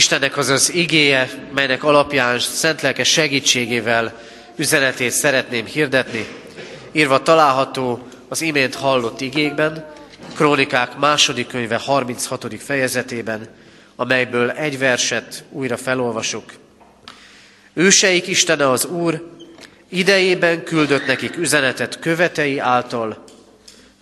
[0.00, 4.20] Istennek az az igéje, melynek alapján szent lelke segítségével
[4.56, 6.26] üzenetét szeretném hirdetni,
[6.92, 9.92] írva található az imént hallott igékben,
[10.34, 12.62] Krónikák második könyve 36.
[12.62, 13.48] fejezetében,
[13.96, 16.52] amelyből egy verset újra felolvasok.
[17.72, 19.36] Őseik Istene az Úr,
[19.88, 23.24] idejében küldött nekik üzenetet követei által,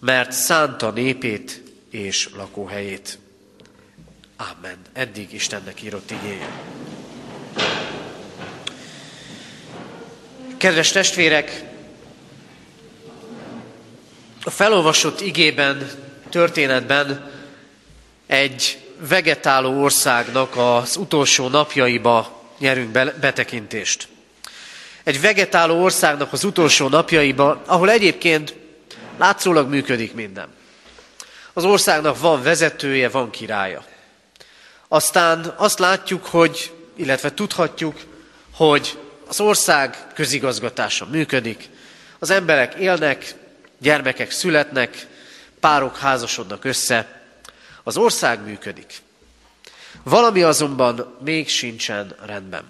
[0.00, 3.18] mert szánta népét és lakóhelyét.
[4.38, 4.76] Amen.
[4.92, 6.48] Eddig Istennek írott igéje.
[10.56, 11.62] Kedves testvérek,
[14.42, 15.90] a felolvasott igében,
[16.30, 17.30] történetben
[18.26, 24.08] egy vegetáló országnak az utolsó napjaiba nyerünk betekintést.
[25.02, 28.54] Egy vegetáló országnak az utolsó napjaiba, ahol egyébként
[29.18, 30.48] látszólag működik minden.
[31.52, 33.87] Az országnak van vezetője, van királya.
[34.88, 38.00] Aztán azt látjuk, hogy, illetve tudhatjuk,
[38.54, 38.98] hogy
[39.28, 41.68] az ország közigazgatása működik,
[42.18, 43.34] az emberek élnek,
[43.78, 45.06] gyermekek születnek,
[45.60, 47.22] párok házasodnak össze,
[47.82, 49.02] az ország működik.
[50.02, 52.64] Valami azonban még sincsen rendben.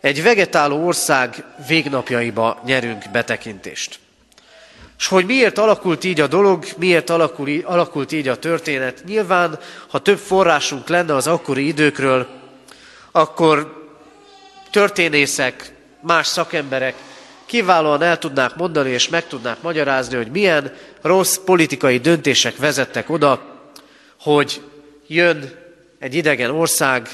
[0.00, 3.98] Egy vegetáló ország végnapjaiba nyerünk betekintést.
[4.98, 9.98] És hogy miért alakult így a dolog, miért alakul, alakult így a történet, nyilván, ha
[9.98, 12.26] több forrásunk lenne az akkori időkről,
[13.10, 13.82] akkor
[14.70, 16.94] történészek, más szakemberek
[17.46, 23.40] kiválóan el tudnák mondani és meg tudnák magyarázni, hogy milyen rossz politikai döntések vezettek oda,
[24.20, 24.62] hogy
[25.06, 25.52] jön
[25.98, 27.08] egy idegen ország,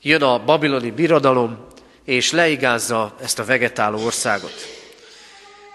[0.00, 1.66] jön a babiloni birodalom,
[2.04, 4.54] és leigázza ezt a vegetáló országot.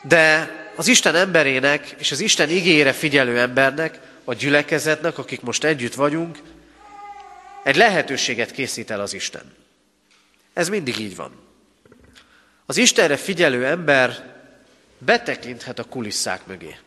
[0.01, 5.93] De az Isten emberének és az Isten igére figyelő embernek, a gyülekezetnek, akik most együtt
[5.93, 6.37] vagyunk,
[7.63, 9.53] egy lehetőséget készít el az Isten.
[10.53, 11.31] Ez mindig így van.
[12.65, 14.35] Az Istenre figyelő ember
[14.97, 16.77] betekinthet a kulisszák mögé.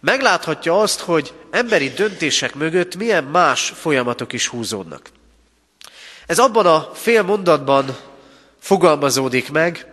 [0.00, 5.10] Megláthatja azt, hogy emberi döntések mögött milyen más folyamatok is húzódnak.
[6.26, 7.96] Ez abban a fél mondatban
[8.58, 9.91] fogalmazódik meg,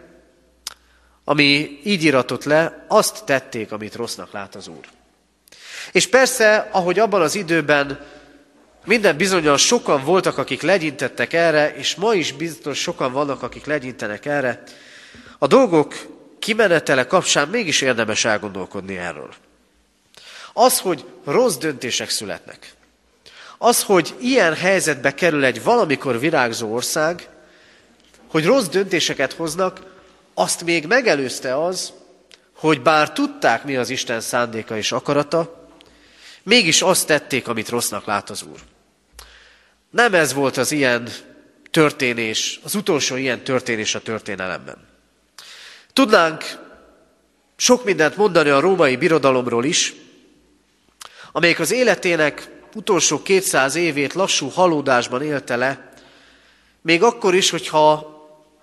[1.30, 4.86] ami így iratott le, azt tették, amit rossznak lát az Úr.
[5.92, 8.06] És persze, ahogy abban az időben
[8.86, 14.26] minden bizonyal sokan voltak, akik legyintettek erre, és ma is biztos sokan vannak, akik legyintenek
[14.26, 14.64] erre,
[15.38, 15.96] a dolgok
[16.40, 19.34] kimenetele kapcsán mégis érdemes elgondolkodni erről.
[20.54, 22.74] Az, hogy rossz döntések születnek,
[23.58, 27.28] az, hogy ilyen helyzetbe kerül egy valamikor virágzó ország,
[28.28, 29.89] hogy rossz döntéseket hoznak,
[30.40, 31.94] azt még megelőzte az,
[32.56, 35.68] hogy bár tudták, mi az Isten szándéka és akarata,
[36.44, 38.60] mégis azt tették, amit rossznak lát az Úr.
[39.90, 41.10] Nem ez volt az ilyen
[41.72, 44.88] történés, az utolsó ilyen történés a történelemben.
[45.94, 46.44] Tudnánk
[47.56, 49.94] sok mindent mondani a római birodalomról is,
[51.32, 55.94] amelyik az életének utolsó 200 évét lassú halódásban élte le,
[56.82, 58.18] még akkor is, hogyha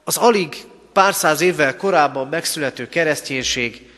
[0.04, 0.66] az alig
[0.96, 3.90] pár száz évvel korábban megszülető kereszténység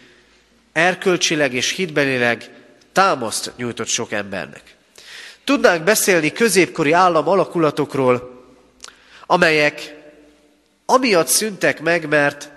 [0.73, 2.51] erkölcsileg és hitbelileg
[2.93, 4.63] támaszt nyújtott sok embernek.
[5.45, 8.45] Tudnánk beszélni középkori állam alakulatokról,
[9.27, 9.95] amelyek
[10.87, 12.51] amiatt szüntek meg, mert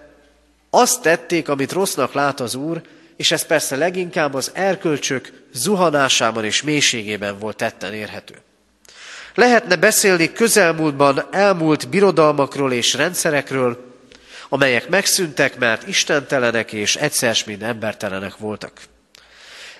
[0.70, 2.82] azt tették, amit rossznak lát az Úr,
[3.16, 8.36] és ez persze leginkább az erkölcsök zuhanásában és mélységében volt tetten érhető.
[9.36, 13.89] Lehetne beszélni közelmúltban elmúlt birodalmakról és rendszerekről,
[14.54, 18.82] amelyek megszűntek, mert istentelenek és egyszer mind embertelenek voltak.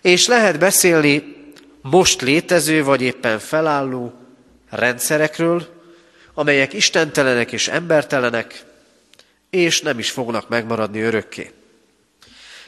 [0.01, 1.36] És lehet beszélni
[1.82, 4.13] most létező vagy éppen felálló
[4.69, 5.67] rendszerekről,
[6.34, 8.63] amelyek istentelenek és embertelenek,
[9.49, 11.51] és nem is fognak megmaradni örökké.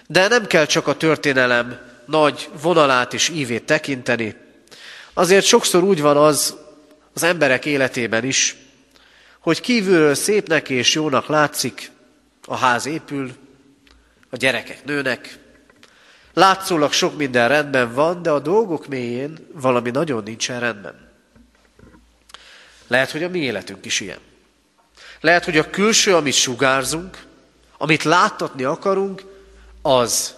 [0.08, 4.36] De nem kell csak a történelem nagy vonalát és ívét tekinteni,
[5.14, 6.56] azért sokszor úgy van az
[7.14, 8.56] az emberek életében is,
[9.40, 11.92] hogy kívülről szépnek és jónak látszik,
[12.46, 13.32] a ház épül,
[14.30, 15.38] a gyerekek nőnek,
[16.34, 21.12] látszólag sok minden rendben van, de a dolgok mélyén valami nagyon nincsen rendben.
[22.88, 24.20] Lehet, hogy a mi életünk is ilyen.
[25.20, 27.26] Lehet, hogy a külső, amit sugárzunk,
[27.78, 29.24] amit láttatni akarunk,
[29.82, 30.36] az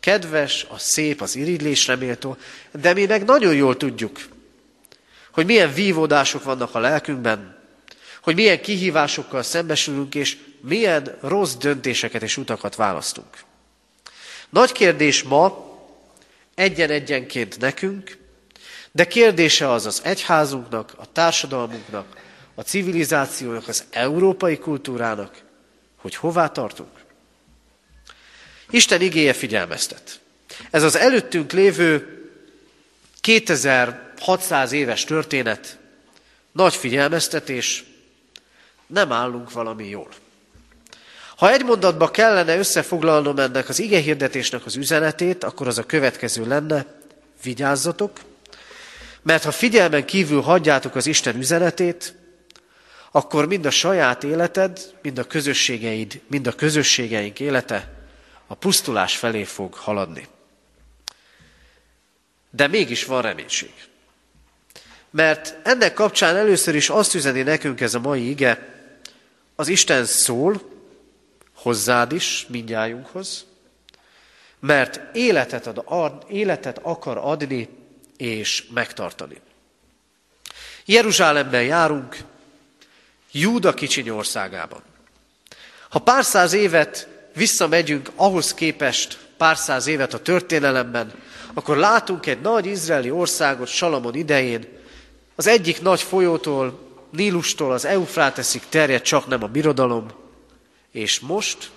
[0.00, 2.36] kedves, az szép, az irigylésre méltó,
[2.70, 4.18] de mi meg nagyon jól tudjuk,
[5.32, 7.56] hogy milyen vívódások vannak a lelkünkben,
[8.22, 13.38] hogy milyen kihívásokkal szembesülünk, és milyen rossz döntéseket és utakat választunk.
[14.48, 15.66] Nagy kérdés ma
[16.54, 18.18] egyen-egyenként nekünk,
[18.92, 22.16] de kérdése az az egyházunknak, a társadalmunknak,
[22.54, 25.42] a civilizációnak, az európai kultúrának,
[25.96, 27.04] hogy hová tartunk.
[28.70, 30.20] Isten igéje figyelmeztet.
[30.70, 32.18] Ez az előttünk lévő
[33.20, 35.78] 2600 éves történet,
[36.52, 37.84] nagy figyelmeztetés,
[38.86, 40.08] nem állunk valami jól.
[41.38, 46.46] Ha egy mondatba kellene összefoglalnom ennek az ige hirdetésnek az üzenetét, akkor az a következő
[46.46, 46.86] lenne,
[47.42, 48.20] vigyázzatok,
[49.22, 52.14] mert ha figyelmen kívül hagyjátok az Isten üzenetét,
[53.10, 57.92] akkor mind a saját életed, mind a közösségeid, mind a közösségeink élete
[58.46, 60.26] a pusztulás felé fog haladni.
[62.50, 63.72] De mégis van reménység.
[65.10, 68.74] Mert ennek kapcsán először is azt üzeni nekünk ez a mai ige,
[69.56, 70.76] az Isten szól,
[71.62, 73.44] hozzád is, mindjájunkhoz,
[74.60, 77.68] mert életet, ad, életet akar adni
[78.16, 79.40] és megtartani.
[80.84, 82.16] Jeruzsálemben járunk,
[83.32, 84.82] Júda kicsiny országában.
[85.88, 91.12] Ha pár száz évet visszamegyünk ahhoz képest, pár száz évet a történelemben,
[91.54, 94.66] akkor látunk egy nagy izraeli országot Salamon idején,
[95.34, 100.06] az egyik nagy folyótól, Nílustól az Eufráteszig terjed csak nem a birodalom,
[100.90, 101.70] és most,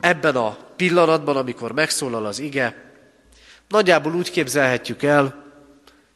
[0.00, 2.92] ebben a pillanatban, amikor megszólal az ige,
[3.68, 5.46] nagyjából úgy képzelhetjük el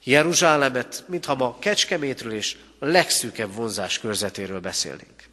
[0.05, 5.25] Jeruzsálemet, mintha ma Kecskemétről és a legszűkebb vonzás körzetéről beszélnénk.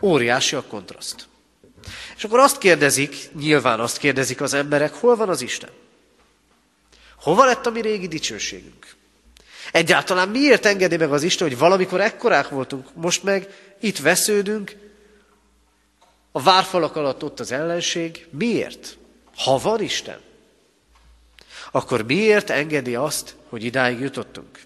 [0.00, 1.28] Óriási a kontraszt.
[2.16, 5.70] És akkor azt kérdezik, nyilván azt kérdezik az emberek, hol van az Isten?
[7.16, 8.96] Hova lett a mi régi dicsőségünk?
[9.72, 13.48] Egyáltalán miért engedi meg az Isten, hogy valamikor ekkorák voltunk, most meg
[13.80, 14.76] itt vesződünk,
[16.32, 18.26] a várfalak alatt ott az ellenség.
[18.30, 18.96] Miért?
[19.36, 20.18] Ha van Isten,
[21.70, 24.60] akkor miért engedi azt, hogy idáig jutottunk?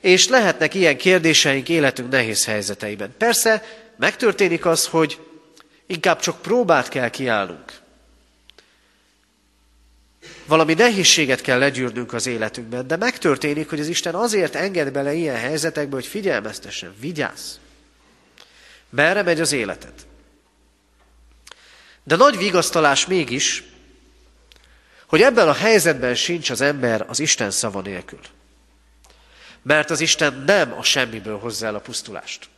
[0.00, 3.14] És lehetnek ilyen kérdéseink életünk nehéz helyzeteiben.
[3.18, 3.64] Persze
[3.96, 5.18] megtörténik az, hogy
[5.86, 7.79] inkább csak próbát kell kiállnunk.
[10.50, 15.36] Valami nehézséget kell legyűrnünk az életünkben, de megtörténik, hogy az Isten azért enged bele ilyen
[15.36, 17.54] helyzetekbe, hogy figyelmeztessen, vigyázz.
[18.88, 19.92] Merre megy az életed?
[22.02, 23.64] De nagy vigasztalás mégis,
[25.06, 28.20] hogy ebben a helyzetben sincs az ember az Isten szava nélkül.
[29.62, 32.48] Mert az Isten nem a semmiből hozza el a pusztulást.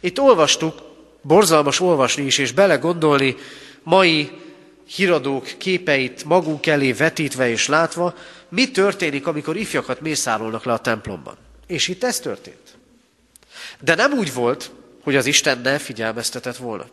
[0.00, 0.82] Itt olvastuk,
[1.22, 3.36] borzalmas olvasni is, és belegondolni
[3.82, 4.48] mai
[4.94, 8.14] híradók képeit magunk elé vetítve és látva,
[8.48, 11.36] mi történik, amikor ifjakat mészárolnak le a templomban.
[11.66, 12.78] És itt ez történt.
[13.80, 14.70] De nem úgy volt,
[15.02, 16.86] hogy az Isten ne figyelmeztetett volna.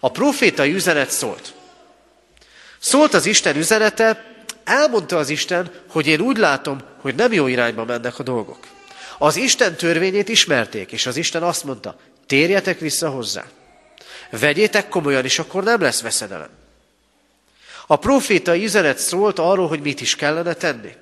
[0.00, 1.54] A profétai üzenet szólt.
[2.78, 7.84] Szólt az Isten üzenete, elmondta az Isten, hogy én úgy látom, hogy nem jó irányba
[7.84, 8.58] mennek a dolgok.
[9.18, 11.96] Az Isten törvényét ismerték, és az Isten azt mondta,
[12.26, 13.44] térjetek vissza hozzá.
[14.30, 16.62] Vegyétek komolyan, és akkor nem lesz veszedelem.
[17.86, 20.92] A profétai üzenet szólt arról, hogy mit is kellene tenni.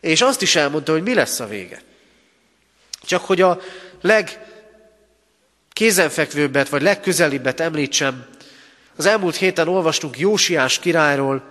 [0.00, 1.82] És azt is elmondta, hogy mi lesz a vége.
[3.02, 3.60] Csak hogy a
[4.00, 8.26] legkézenfekvőbbet, vagy legközelibbet említsem,
[8.96, 11.42] az elmúlt héten olvastunk Jósiás királyról,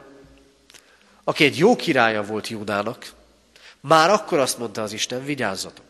[1.24, 3.14] aki egy jó királya volt Júdának.
[3.80, 5.86] Már akkor azt mondta az Isten, vigyázzatok.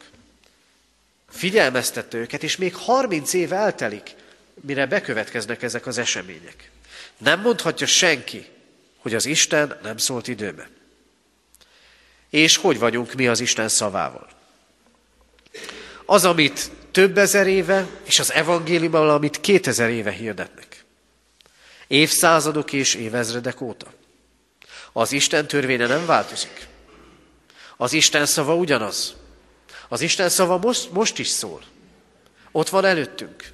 [1.30, 4.16] Figyelmeztette őket, és még 30 év eltelik,
[4.62, 6.72] mire bekövetkeznek ezek az események.
[7.18, 8.46] Nem mondhatja senki,
[9.06, 10.70] hogy az Isten nem szólt időbe.
[12.30, 14.28] És hogy vagyunk mi az Isten szavával?
[16.06, 20.86] Az, amit több ezer éve, és az evangéliumban, amit kétezer éve hirdetnek.
[21.88, 23.94] Évszázadok és évezredek óta.
[24.92, 26.68] Az Isten törvénye nem változik.
[27.78, 29.16] Az Isten szava ugyanaz.
[29.88, 31.62] Az Isten szava most, most is szól.
[32.52, 33.52] Ott van előttünk.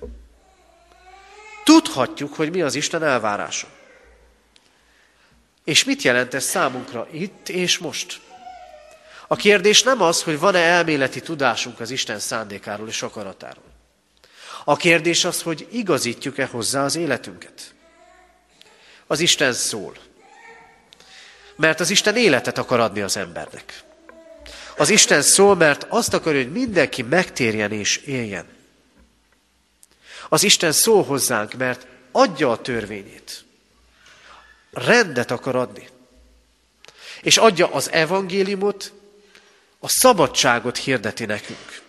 [1.63, 3.79] Tudhatjuk, hogy mi az Isten elvárása.
[5.64, 8.20] És mit jelent ez számunkra itt és most?
[9.28, 13.64] A kérdés nem az, hogy van-e elméleti tudásunk az Isten szándékáról és akaratáról.
[14.64, 17.74] A kérdés az, hogy igazítjuk-e hozzá az életünket.
[19.07, 19.95] Az Isten szól.
[21.55, 23.84] Mert az Isten életet akar adni az embernek.
[24.78, 28.45] Az Isten szól, mert azt akarja, hogy mindenki megtérjen és éljen.
[30.30, 33.45] Az Isten szól hozzánk, mert adja a törvényét
[34.72, 35.88] rendet akar adni.
[37.22, 38.93] És adja az evangéliumot,
[39.80, 41.82] a szabadságot hirdeti nekünk.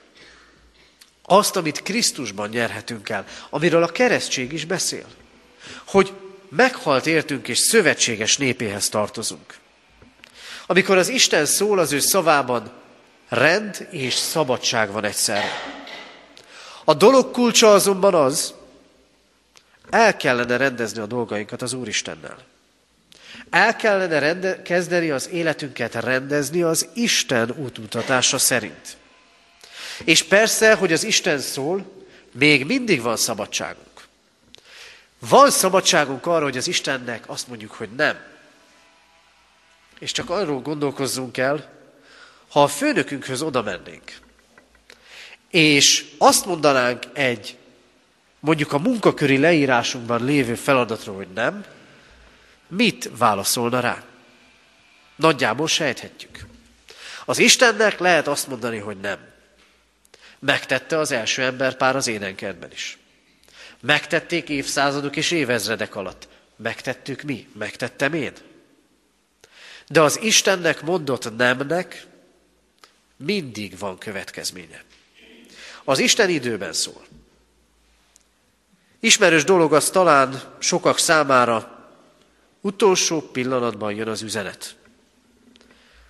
[1.22, 5.06] Azt, amit Krisztusban nyerhetünk el, amiről a keresztség is beszél.
[5.86, 6.12] Hogy
[6.48, 9.54] meghalt értünk és szövetséges népéhez tartozunk.
[10.66, 12.72] Amikor az Isten szól az ő szavában,
[13.28, 15.50] rend és szabadság van egyszerre.
[16.84, 18.54] A dolog kulcsa azonban az,
[19.90, 22.36] el kellene rendezni a dolgainkat az Úristennel.
[23.50, 28.96] El kellene rende, kezdeni az életünket rendezni az Isten útmutatása szerint.
[30.04, 34.06] És persze, hogy az Isten szól, még mindig van szabadságunk.
[35.18, 38.18] Van szabadságunk arra, hogy az Istennek azt mondjuk, hogy nem.
[39.98, 41.70] És csak arról gondolkozzunk el,
[42.48, 44.12] ha a főnökünkhöz oda mennénk,
[45.50, 47.56] és azt mondanánk egy,
[48.40, 51.64] mondjuk a munkaköri leírásunkban lévő feladatról, hogy nem,
[52.76, 54.02] mit válaszolna rá?
[55.16, 56.46] Nagyjából sejthetjük.
[57.24, 59.18] Az Istennek lehet azt mondani, hogy nem.
[60.38, 62.98] Megtette az első emberpár az énenkertben is.
[63.80, 66.28] Megtették évszázadok és évezredek alatt.
[66.56, 67.48] Megtettük mi?
[67.58, 68.32] Megtettem én?
[69.88, 72.06] De az Istennek mondott nemnek
[73.16, 74.84] mindig van következménye.
[75.84, 77.04] Az Isten időben szól.
[79.00, 81.71] Ismerős dolog az talán sokak számára
[82.62, 84.76] utolsó pillanatban jön az üzenet.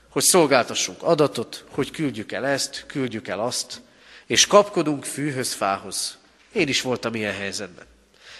[0.09, 3.81] Hogy szolgáltassunk adatot, hogy küldjük el ezt, küldjük el azt,
[4.27, 6.19] és kapkodunk fűhöz, fához.
[6.53, 7.87] Én is voltam ilyen helyzetben.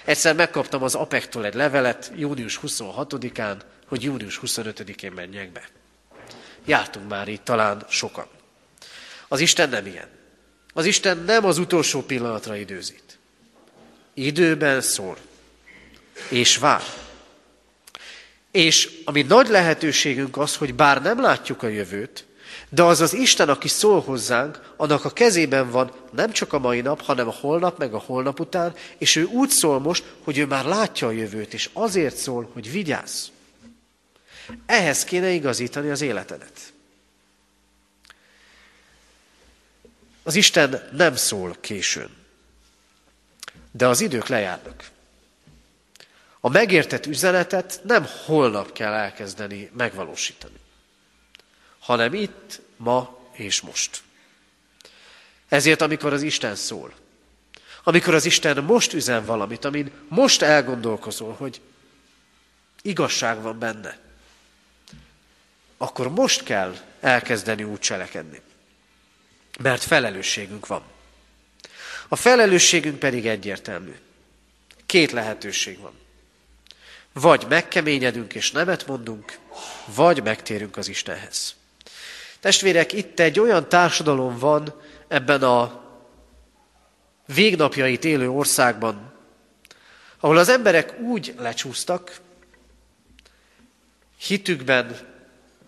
[0.05, 3.57] Egyszer megkaptam az APEC-tól egy levelet június 26-án,
[3.87, 5.69] hogy június 25-én menjek be.
[6.65, 8.27] Jártunk már itt talán sokan.
[9.29, 10.09] Az Isten nem ilyen.
[10.75, 13.19] Az Isten nem az utolsó pillanatra időzít.
[14.15, 15.17] Időben szól.
[16.29, 16.83] És vár.
[18.53, 22.27] És ami nagy lehetőségünk az, hogy bár nem látjuk a jövőt,
[22.69, 26.81] de az az Isten, aki szól hozzánk, annak a kezében van nem csak a mai
[26.81, 30.47] nap, hanem a holnap, meg a holnap után, és ő úgy szól most, hogy ő
[30.47, 33.27] már látja a jövőt, és azért szól, hogy vigyázz.
[34.67, 36.73] Ehhez kéne igazítani az életedet.
[40.23, 42.11] Az Isten nem szól későn,
[43.71, 44.92] de az idők lejárnak.
[46.45, 50.57] A megértett üzenetet nem holnap kell elkezdeni megvalósítani,
[51.79, 54.03] hanem itt, ma és most.
[55.49, 56.93] Ezért, amikor az Isten szól,
[57.83, 61.61] amikor az Isten most üzen valamit, amin most elgondolkozol, hogy
[62.83, 63.99] igazság van benne,
[65.77, 68.41] akkor most kell elkezdeni úgy cselekedni.
[69.61, 70.83] Mert felelősségünk van.
[72.09, 73.95] A felelősségünk pedig egyértelmű.
[74.87, 76.01] Két lehetőség van.
[77.13, 79.39] Vagy megkeményedünk és nemet mondunk,
[79.95, 81.55] vagy megtérünk az Istenhez.
[82.41, 85.83] Testvérek, itt egy olyan társadalom van ebben a
[87.35, 89.13] végnapjait élő országban,
[90.21, 92.21] ahol az emberek úgy lecsúsztak,
[94.19, 94.97] hitükben,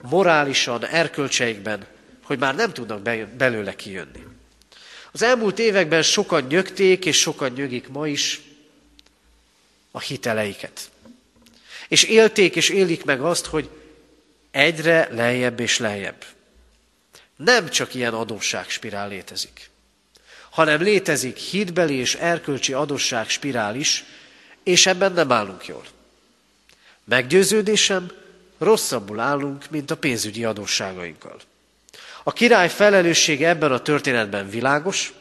[0.02, 1.86] morálisan, erkölcseikben,
[2.22, 3.00] hogy már nem tudnak
[3.36, 4.26] belőle kijönni.
[5.12, 8.42] Az elmúlt években sokan nyögték, és sokan nyögik ma is
[9.90, 10.90] a hiteleiket.
[11.88, 13.68] És élték és élik meg azt, hogy
[14.50, 16.24] egyre lejjebb és lejjebb.
[17.36, 19.70] Nem csak ilyen adósságspirál létezik,
[20.50, 24.04] hanem létezik hitbeli és erkölcsi adósságspirál is,
[24.62, 25.84] és ebben nem állunk jól.
[27.04, 28.10] Meggyőződésem,
[28.58, 31.40] rosszabbul állunk, mint a pénzügyi adósságainkkal.
[32.22, 35.12] A király felelőssége ebben a történetben világos,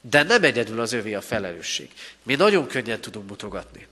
[0.00, 1.90] de nem egyedül az övé a felelősség.
[2.22, 3.86] Mi nagyon könnyen tudunk mutogatni.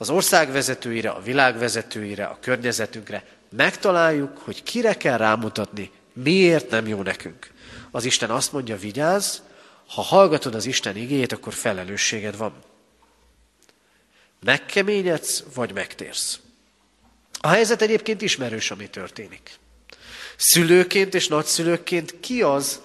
[0.00, 6.86] Az ország vezetőire, a világ vezetőire, a környezetünkre megtaláljuk, hogy kire kell rámutatni, miért nem
[6.86, 7.50] jó nekünk.
[7.90, 9.38] Az Isten azt mondja, vigyázz,
[9.86, 12.52] ha hallgatod az Isten igéjét, akkor felelősséged van.
[14.44, 16.40] Megkeményedsz, vagy megtérsz.
[17.40, 19.58] A helyzet egyébként ismerős, ami történik.
[20.36, 22.80] Szülőként és nagyszülőként ki az,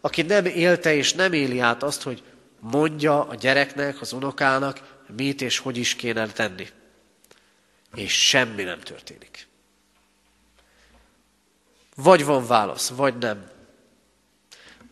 [0.00, 2.22] aki nem élte és nem éli át azt, hogy
[2.60, 6.68] mondja a gyereknek, az unokának, mit és hogy is kéne tenni.
[7.94, 9.46] És semmi nem történik.
[11.94, 13.50] Vagy van válasz, vagy nem.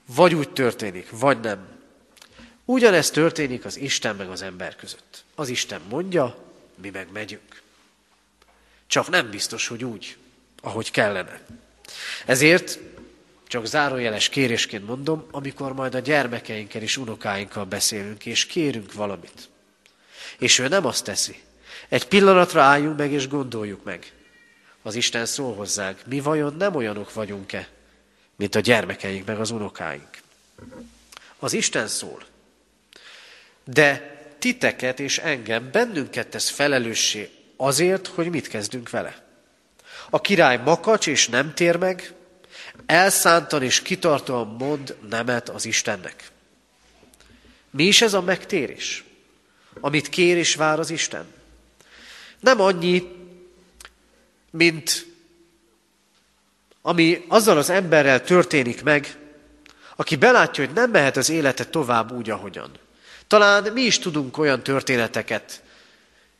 [0.07, 1.69] Vagy úgy történik, vagy nem.
[2.65, 5.25] Ugyanezt történik az Isten meg az ember között.
[5.35, 6.37] Az Isten mondja,
[6.75, 7.63] mi meg megyünk.
[8.87, 10.17] Csak nem biztos, hogy úgy,
[10.61, 11.41] ahogy kellene.
[12.27, 12.79] Ezért
[13.49, 19.49] csak zárójeles kérésként mondom, amikor majd a gyermekeinkkel és unokáinkkal beszélünk, és kérünk valamit.
[20.39, 21.43] És ő nem azt teszi.
[21.89, 24.13] Egy pillanatra álljunk meg, és gondoljuk meg.
[24.83, 27.69] Az Isten szól hozzánk, mi vajon nem olyanok vagyunk-e,
[28.37, 30.09] mint a gyermekeink meg az unokáink.
[31.39, 32.25] Az Isten szól.
[33.65, 39.23] De titeket és engem, bennünket tesz felelőssé azért, hogy mit kezdünk vele.
[40.11, 42.13] A király makacs és nem tér meg,
[42.87, 46.31] elszántan és kitartóan mond nemet az Istennek.
[47.71, 49.05] Mi is ez a megtérés,
[49.81, 51.25] amit kér és vár az Isten?
[52.41, 53.13] Nem annyi,
[54.51, 55.07] mint
[56.83, 59.17] ami azzal az emberrel történik meg,
[59.97, 62.71] aki belátja, hogy nem mehet az élete tovább úgy, ahogyan.
[63.27, 65.63] Talán mi is tudunk olyan történeteket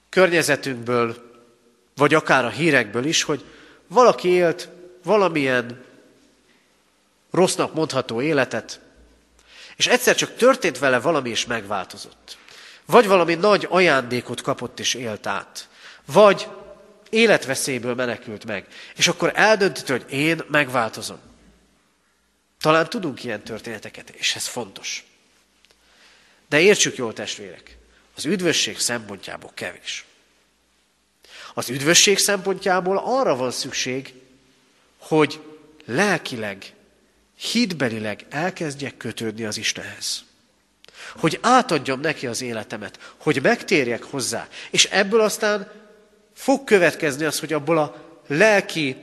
[0.09, 1.33] környezetünkből,
[1.97, 3.45] vagy akár a hírekből is, hogy
[3.87, 4.69] valaki élt
[5.05, 5.85] valamilyen
[7.31, 8.81] rossznak mondható életet,
[9.77, 12.37] és egyszer csak történt vele valami, és megváltozott.
[12.87, 15.69] Vagy valami nagy ajándékot kapott és élt át.
[16.05, 16.49] Vagy
[17.11, 18.67] életveszélyből menekült meg.
[18.97, 21.19] És akkor eldöntött, hogy én megváltozom.
[22.61, 25.05] Talán tudunk ilyen történeteket, és ez fontos.
[26.49, 27.77] De értsük jól, testvérek,
[28.17, 30.05] az üdvösség szempontjából kevés.
[31.55, 34.15] Az üdvösség szempontjából arra van szükség,
[34.99, 35.41] hogy
[35.85, 36.73] lelkileg,
[37.37, 40.25] hitbelileg elkezdjek kötődni az Istenhez.
[41.17, 44.49] Hogy átadjam neki az életemet, hogy megtérjek hozzá.
[44.71, 45.71] És ebből aztán
[46.35, 48.97] fog következni az, hogy abból a lelki,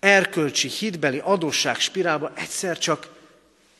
[0.00, 3.08] erkölcsi, hitbeli adósság spirálba egyszer csak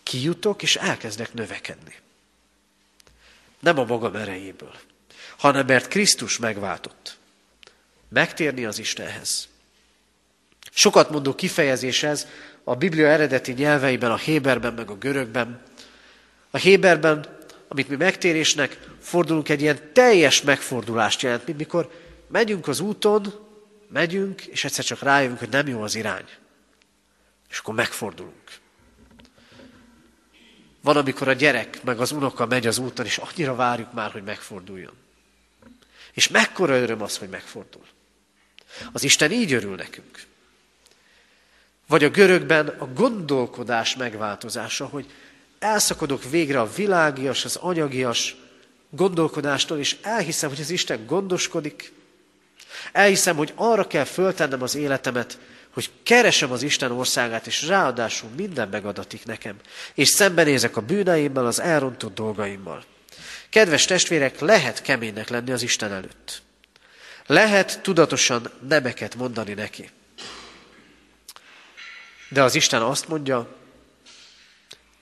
[0.03, 1.95] kijutok, és elkezdek növekedni.
[3.61, 4.75] Nem a magam erejéből,
[5.39, 7.19] hanem mert Krisztus megváltott.
[8.09, 9.49] Megtérni az Istenhez.
[10.71, 12.27] Sokat mondó kifejezés ez
[12.65, 15.63] a Biblia eredeti nyelveiben, a Héberben, meg a görögben.
[16.51, 17.39] A Héberben,
[17.69, 21.91] amit mi megtérésnek fordulunk, egy ilyen teljes megfordulást jelent, mint mikor
[22.29, 23.49] megyünk az úton,
[23.89, 26.25] megyünk, és egyszer csak rájövünk, hogy nem jó az irány.
[27.51, 28.59] És akkor megfordulunk.
[30.81, 34.23] Van, amikor a gyerek meg az unoka megy az úton, és annyira várjuk már, hogy
[34.23, 34.93] megforduljon.
[36.13, 37.85] És mekkora öröm az, hogy megfordul.
[38.93, 40.23] Az Isten így örül nekünk.
[41.87, 45.11] Vagy a görögben a gondolkodás megváltozása, hogy
[45.61, 48.37] elszakadok végre a világias, az anyagias
[48.91, 51.93] gondolkodástól, és elhiszem, hogy az Isten gondoskodik.
[52.93, 55.39] Elhiszem, hogy arra kell föltennem az életemet,
[55.71, 59.57] hogy keresem az Isten országát, és ráadásul minden megadatik nekem,
[59.95, 62.85] és szembenézek a bűneimmel, az elrontott dolgaimmal.
[63.51, 66.43] Kedves testvérek, lehet keménynek lenni az Isten előtt.
[67.27, 69.91] Lehet tudatosan nemeket mondani neki.
[72.29, 73.60] De az Isten azt mondja,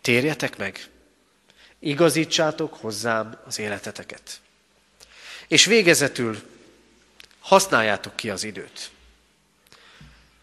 [0.09, 0.89] térjetek meg,
[1.79, 4.41] igazítsátok hozzám az életeteket.
[5.49, 6.39] És végezetül
[7.41, 8.91] használjátok ki az időt.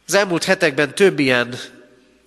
[0.08, 1.56] Az elmúlt hetekben több ilyen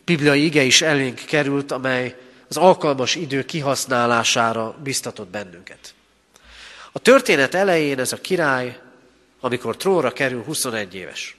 [0.04, 2.16] bibliai ige is elénk került, amely
[2.48, 5.94] az alkalmas idő kihasználására biztatott bennünket.
[6.92, 8.80] A történet elején ez a király,
[9.40, 11.36] amikor trónra kerül, 21 éves.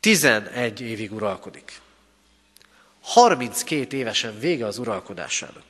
[0.00, 1.80] 11 évig uralkodik.
[3.08, 5.64] 32 évesen vége az uralkodásának.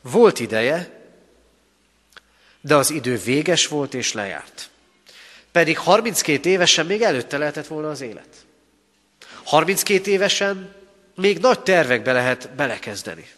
[0.00, 1.00] Volt ideje,
[2.60, 4.70] de az idő véges volt és lejárt.
[5.52, 8.44] Pedig 32 évesen még előtte lehetett volna az élet.
[9.44, 10.74] 32 évesen
[11.14, 13.30] még nagy tervekbe lehet belekezdeni.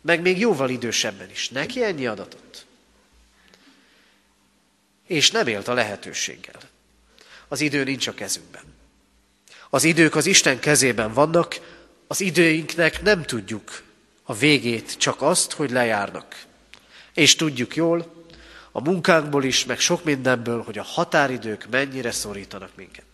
[0.00, 1.48] Meg még jóval idősebben is.
[1.48, 2.66] Neki ennyi adatot.
[5.06, 6.60] És nem élt a lehetőséggel.
[7.48, 8.76] Az idő nincs a kezünkben.
[9.70, 11.77] Az idők az Isten kezében vannak,
[12.08, 13.82] az időinknek nem tudjuk
[14.22, 16.42] a végét, csak azt, hogy lejárnak.
[17.14, 18.26] És tudjuk jól,
[18.72, 23.04] a munkánkból is, meg sok mindenből, hogy a határidők mennyire szorítanak minket.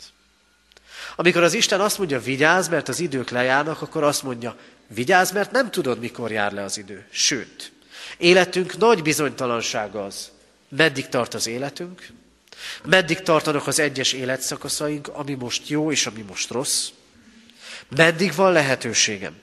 [1.17, 5.51] Amikor az Isten azt mondja, vigyázz, mert az idők lejárnak, akkor azt mondja, vigyázz, mert
[5.51, 7.07] nem tudod, mikor jár le az idő.
[7.11, 7.73] Sőt,
[8.17, 10.31] életünk nagy bizonytalansága az,
[10.69, 12.07] meddig tart az életünk,
[12.85, 16.89] meddig tartanak az egyes életszakaszaink, ami most jó és ami most rossz,
[17.97, 19.43] meddig van lehetőségem.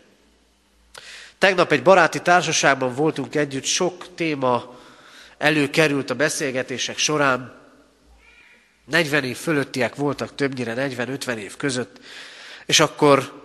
[1.38, 4.80] Tegnap egy baráti társaságban voltunk együtt, sok téma
[5.38, 7.60] előkerült a beszélgetések során.
[8.86, 11.99] 40 év fölöttiek voltak többnyire 40-50 év között,
[12.66, 13.41] és akkor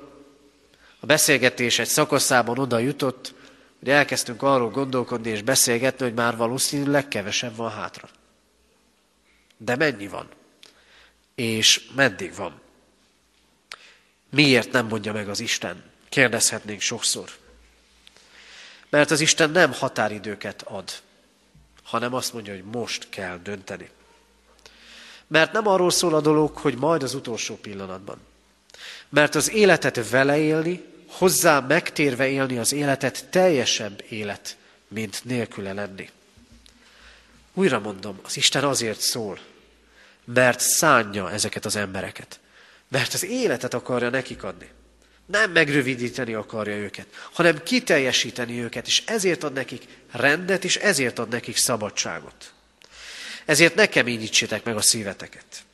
[1.00, 3.34] a beszélgetés egy szakaszában oda jutott,
[3.78, 8.08] hogy elkezdtünk arról gondolkodni és beszélgetni, hogy már valószínűleg kevesebb van hátra.
[9.56, 10.28] De mennyi van?
[11.34, 12.60] És meddig van?
[14.30, 15.84] Miért nem mondja meg az Isten?
[16.08, 17.30] Kérdezhetnénk sokszor.
[18.88, 20.92] Mert az Isten nem határidőket ad
[21.86, 23.90] hanem azt mondja, hogy most kell dönteni.
[25.26, 28.18] Mert nem arról szól a dolog, hogy majd az utolsó pillanatban.
[29.08, 34.56] Mert az életet vele élni, hozzá megtérve élni az életet teljesebb élet,
[34.88, 36.10] mint nélküle lenni.
[37.54, 39.38] Újra mondom, az Isten azért szól,
[40.24, 42.40] mert szánja ezeket az embereket.
[42.88, 44.68] Mert az életet akarja nekik adni.
[45.26, 51.28] Nem megrövidíteni akarja őket, hanem kiteljesíteni őket, és ezért ad nekik rendet, és ezért ad
[51.28, 52.52] nekik szabadságot.
[53.44, 55.64] Ezért ne keményítsétek meg a szíveteket.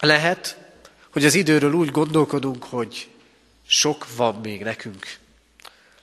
[0.00, 0.56] Lehet,
[1.10, 3.08] hogy az időről úgy gondolkodunk, hogy
[3.66, 5.16] sok van még nekünk.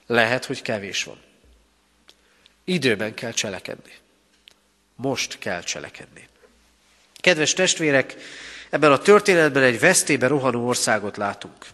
[0.05, 1.21] Lehet, hogy kevés van.
[2.63, 3.93] Időben kell cselekedni.
[4.95, 6.27] Most kell cselekedni.
[7.15, 8.15] Kedves testvérek,
[8.69, 11.65] ebben a történetben egy vesztébe rohanó országot látunk.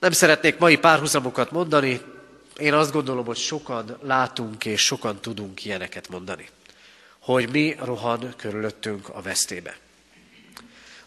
[0.00, 2.00] Nem szeretnék mai párhuzamokat mondani,
[2.56, 6.48] én azt gondolom, hogy sokan látunk és sokan tudunk ilyeneket mondani.
[7.18, 9.76] Hogy mi rohan körülöttünk a vesztébe.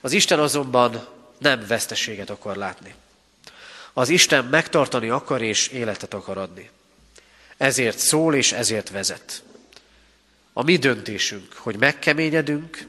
[0.01, 2.93] Az Isten azonban nem veszteséget akar látni.
[3.93, 6.69] Az Isten megtartani akar és életet akar adni.
[7.57, 9.43] Ezért szól és ezért vezet.
[10.53, 12.87] A mi döntésünk, hogy megkeményedünk,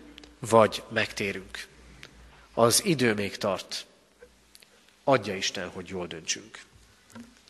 [0.48, 1.66] vagy megtérünk.
[2.54, 3.86] Az idő még tart.
[5.04, 6.58] Adja Isten, hogy jól döntsünk.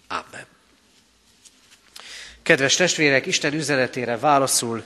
[0.09, 0.47] Amen.
[2.42, 4.84] Kedves testvérek, Isten üzenetére válaszul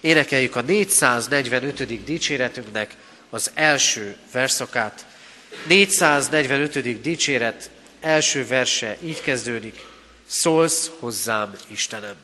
[0.00, 2.04] énekeljük a 445.
[2.04, 2.96] dicséretünknek
[3.30, 5.06] az első verszakát.
[5.66, 7.00] 445.
[7.00, 9.86] dicséret első verse így kezdődik.
[10.26, 12.16] Szólsz hozzám, Istenem.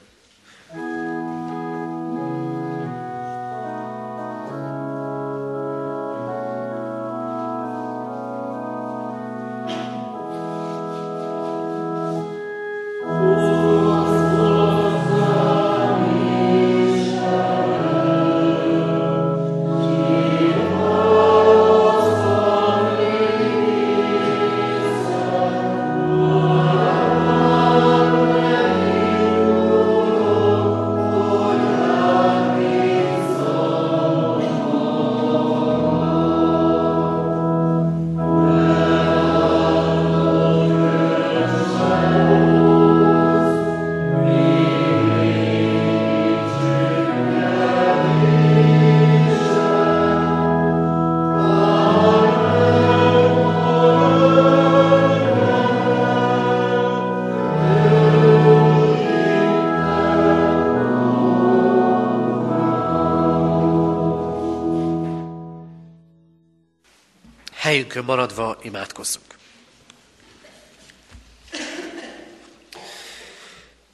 [67.96, 69.24] Helyünkön maradva imádkozzunk.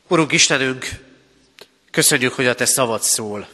[0.09, 0.89] Urunk Istenünk,
[1.91, 3.49] köszönjük, hogy a Te szavad szól.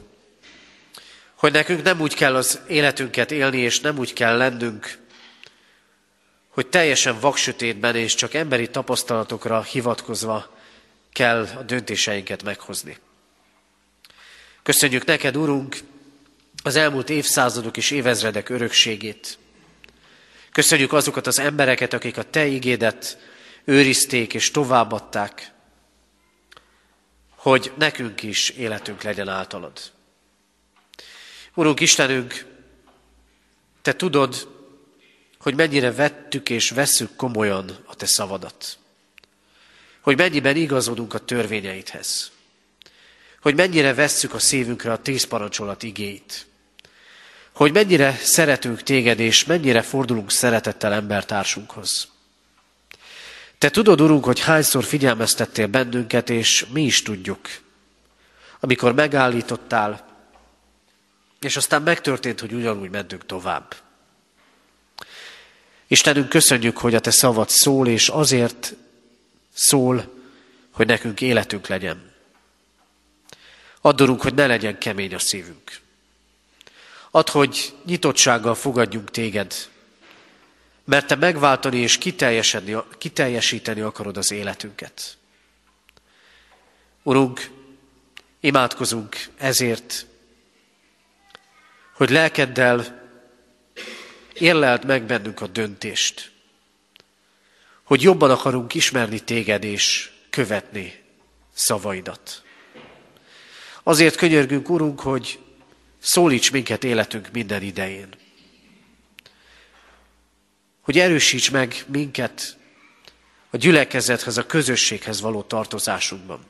[1.35, 4.99] Hogy nekünk nem úgy kell az életünket élni, és nem úgy kell lennünk,
[6.49, 10.57] hogy teljesen vaksötétben és csak emberi tapasztalatokra hivatkozva
[11.13, 12.99] kell a döntéseinket meghozni.
[14.63, 15.77] Köszönjük neked, Urunk,
[16.63, 19.39] az elmúlt évszázadok és évezredek örökségét,
[20.53, 23.19] Köszönjük azokat az embereket, akik a Te igédet
[23.65, 25.53] őrizték és továbbadták,
[27.37, 29.81] hogy nekünk is életünk legyen általad.
[31.55, 32.47] Urunk Istenünk,
[33.83, 34.49] Te tudod,
[35.39, 38.79] hogy mennyire vettük és vesszük komolyan a Te szavadat.
[40.01, 42.31] Hogy mennyiben igazodunk a törvényeidhez.
[43.41, 46.48] Hogy mennyire vesszük a szívünkre a tíz parancsolat igéit
[47.59, 52.09] hogy mennyire szeretünk téged, és mennyire fordulunk szeretettel embertársunkhoz.
[53.59, 57.49] Te tudod, Urunk, hogy hányszor figyelmeztettél bennünket, és mi is tudjuk.
[58.61, 60.07] Amikor megállítottál,
[61.41, 63.75] és aztán megtörtént, hogy ugyanúgy mentünk tovább.
[65.87, 68.75] Istenünk, köszönjük, hogy a Te szavad szól, és azért
[69.55, 70.15] szól,
[70.71, 72.13] hogy nekünk életünk legyen.
[73.81, 75.87] Addorunk, hogy ne legyen kemény a szívünk.
[77.19, 79.55] Add, hogy nyitottsággal fogadjunk téged,
[80.85, 81.99] mert te megváltani és
[82.99, 85.17] kiteljesíteni akarod az életünket.
[87.03, 87.51] Urunk,
[88.41, 90.07] imádkozunk ezért,
[91.93, 93.03] hogy lelkeddel
[94.33, 96.33] érlelt meg bennünk a döntést,
[97.83, 101.03] hogy jobban akarunk ismerni téged és követni
[101.55, 102.43] szavaidat.
[103.83, 105.39] Azért könyörgünk, Urunk, hogy
[106.09, 108.09] Szólíts minket életünk minden idején.
[110.81, 112.59] Hogy erősíts meg minket
[113.51, 116.45] a gyülekezethez, a közösséghez való tartozásunkban.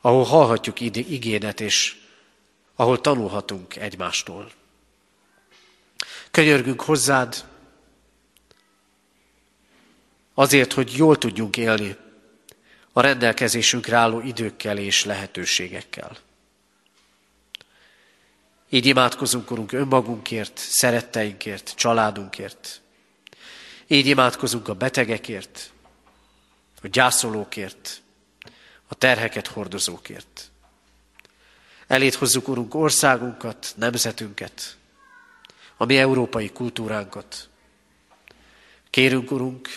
[0.00, 1.96] Ahol hallhatjuk igénet, és
[2.74, 4.50] ahol tanulhatunk egymástól.
[6.30, 7.44] Könyörgünk hozzád,
[10.34, 11.96] azért, hogy jól tudjunk élni
[12.92, 16.23] a rendelkezésünkre álló időkkel és lehetőségekkel.
[18.74, 22.80] Így imádkozunk, Urunk, önmagunkért, szeretteinkért, családunkért.
[23.86, 25.72] Így imádkozunk a betegekért,
[26.82, 28.02] a gyászolókért,
[28.86, 30.50] a terheket hordozókért.
[31.86, 34.76] Elét hozzuk, Urunk, országunkat, nemzetünket,
[35.76, 37.48] a mi európai kultúránkat.
[38.90, 39.68] Kérünk, Urunk,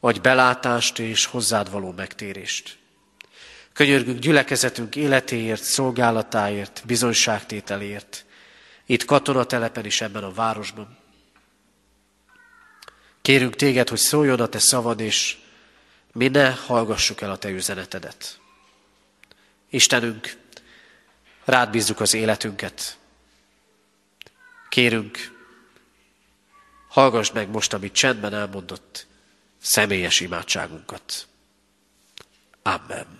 [0.00, 2.77] vagy belátást és hozzád való megtérést.
[3.78, 8.24] Könyörgünk gyülekezetünk életéért, szolgálatáért, bizonyságtételért,
[8.86, 10.96] itt katonatelepen is ebben a városban.
[13.22, 15.36] Kérünk téged, hogy szóljon a te szavad, és
[16.12, 18.38] mi ne hallgassuk el a te üzenetedet.
[19.70, 20.36] Istenünk,
[21.44, 22.98] rád bízzuk az életünket.
[24.68, 25.18] Kérünk,
[26.88, 29.06] hallgass meg most, amit csendben elmondott,
[29.60, 31.26] személyes imádságunkat.
[32.62, 33.17] Amen.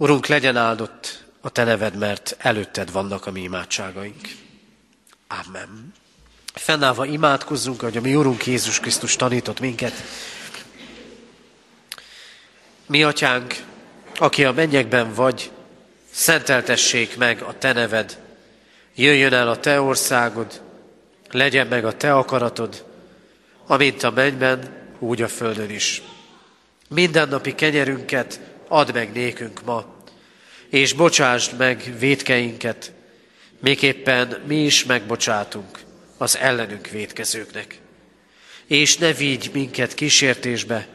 [0.00, 4.28] Urunk, legyen áldott a Te neved, mert előtted vannak a mi imádságaink.
[5.28, 5.92] Amen.
[6.54, 9.92] Fennállva imádkozzunk, hogy a mi Urunk Jézus Krisztus tanított minket.
[12.86, 13.54] Mi, Atyánk,
[14.16, 15.50] aki a mennyekben vagy,
[16.10, 18.18] szenteltessék meg a Te neved,
[18.94, 20.62] jöjjön el a Te országod,
[21.30, 22.84] legyen meg a Te akaratod,
[23.66, 26.02] amint a mennyben, úgy a földön is.
[26.88, 29.94] Mindennapi kenyerünket add meg nékünk ma,
[30.68, 32.92] és bocsásd meg védkeinket,
[33.58, 35.78] miképpen mi is megbocsátunk
[36.16, 37.80] az ellenünk védkezőknek.
[38.66, 40.86] És ne vigy minket kísértésbe,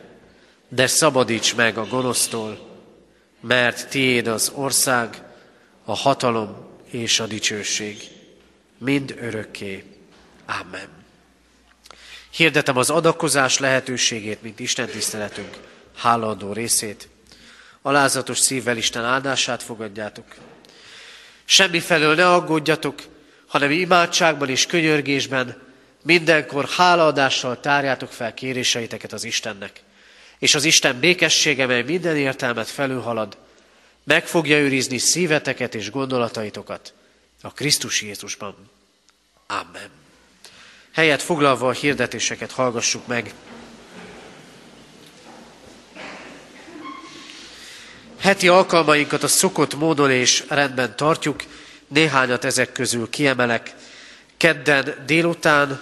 [0.69, 2.79] de szabadíts meg a gonosztól,
[3.41, 5.21] mert tiéd az ország,
[5.85, 7.97] a hatalom és a dicsőség,
[8.77, 9.83] mind örökké.
[10.45, 10.87] Amen.
[12.29, 15.57] Hirdetem az adakozás lehetőségét, mint Isten tiszteletünk
[15.95, 17.07] hálaadó részét.
[17.85, 20.25] Alázatos szívvel Isten áldását fogadjátok.
[21.45, 22.95] Semmi felől ne aggódjatok,
[23.47, 25.61] hanem imádságban és könyörgésben
[26.03, 29.83] mindenkor hálaadással tárjátok fel kéréseiteket az Istennek.
[30.39, 33.37] És az Isten békessége, mely minden értelmet felülhalad,
[34.03, 36.93] meg fogja őrizni szíveteket és gondolataitokat
[37.41, 38.55] a Krisztus Jézusban.
[39.47, 39.89] Amen.
[40.93, 43.33] Helyet foglalva a hirdetéseket hallgassuk meg.
[48.25, 51.43] Heti alkalmainkat a szokott módon és rendben tartjuk,
[51.87, 53.73] néhányat ezek közül kiemelek.
[54.37, 55.81] Kedden délután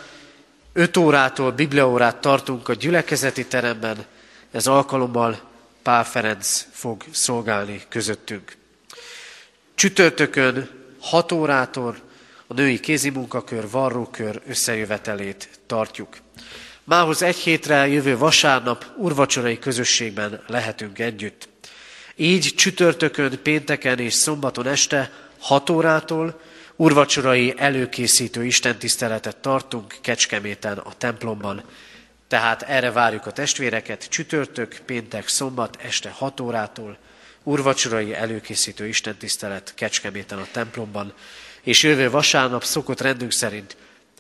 [0.74, 4.06] 5 órától bibliaórát tartunk a gyülekezeti teremben,
[4.52, 5.40] ez alkalommal
[5.84, 8.56] Pál Ferenc fog szolgálni közöttünk.
[9.76, 10.70] Csütörtökön
[11.00, 11.96] 6 órától
[12.48, 16.18] a női kézimunkakör, varrókör összejövetelét tartjuk.
[16.84, 21.52] Mához egy hétre jövő vasárnap urvacsorai közösségben lehetünk együtt.
[22.16, 26.40] Így csütörtökön, pénteken és szombaton este 6 órától
[26.76, 31.64] urvacsorai előkészítő istentiszteletet tartunk Kecskeméten a templomban.
[32.28, 36.98] Tehát erre várjuk a testvéreket csütörtök, péntek, szombat este 6 órától,
[37.44, 41.14] urvacsorai előkészítő istentisztelet Kecskeméten a templomban,
[41.62, 43.78] és jövő vasárnap szokott rendünk szerint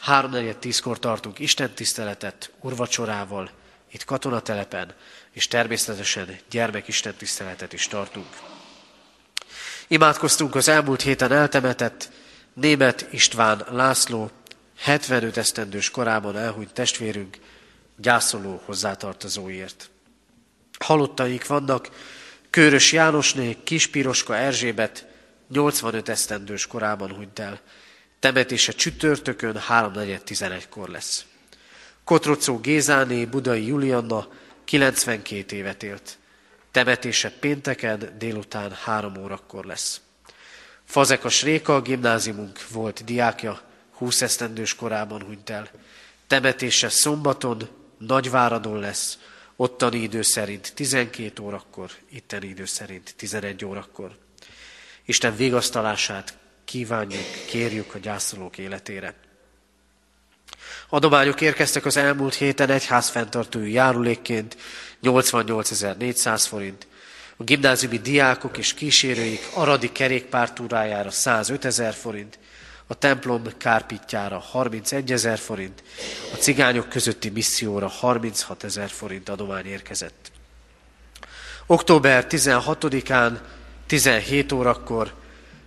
[0.07, 3.49] 3-4-10-kor tartunk istentiszteletet urvacsorával,
[3.93, 4.93] itt katonatelepen,
[5.31, 8.27] és természetesen gyermekistentiszteletet is tartunk.
[9.87, 12.09] Imádkoztunk az elmúlt héten eltemetett
[12.53, 14.31] német István László,
[14.77, 17.37] 75 esztendős korában elhunyt testvérünk,
[17.97, 19.89] gyászoló hozzátartozóért.
[20.79, 21.89] Halottaik vannak
[22.49, 25.05] Kőrös Jánosné, Kispiroska Erzsébet,
[25.49, 27.61] 85 esztendős korában hunyt el.
[28.19, 31.25] Temetése csütörtökön 3.4.11-kor lesz.
[32.03, 34.27] Kotrocó Gézáné, Budai Julianna
[34.63, 36.17] 92 évet élt.
[36.71, 40.01] Temetése pénteken délután három órakor lesz.
[40.83, 45.69] Fazekas Réka, a gimnáziumunk volt diákja, 20 esztendős korában hunyt el.
[46.27, 49.17] Temetése szombaton, Nagyváradon lesz,
[49.55, 54.17] ottani idő szerint 12 órakor, itteni idő szerint 11 órakor.
[55.05, 59.15] Isten vigasztalását kívánjuk, kérjük a gyászolók életére.
[60.93, 64.57] Adományok érkeztek az elmúlt héten egyház fenntartói járulékként
[65.03, 66.87] 88.400 forint,
[67.37, 72.39] a gimnáziumi diákok és kísérőik aradi kerékpártúrájára 105 ezer forint,
[72.87, 75.83] a templom kárpitjára 31 ezer forint,
[76.33, 80.31] a cigányok közötti misszióra 36 ezer forint adomány érkezett.
[81.65, 83.39] Október 16-án
[83.87, 85.13] 17 órakor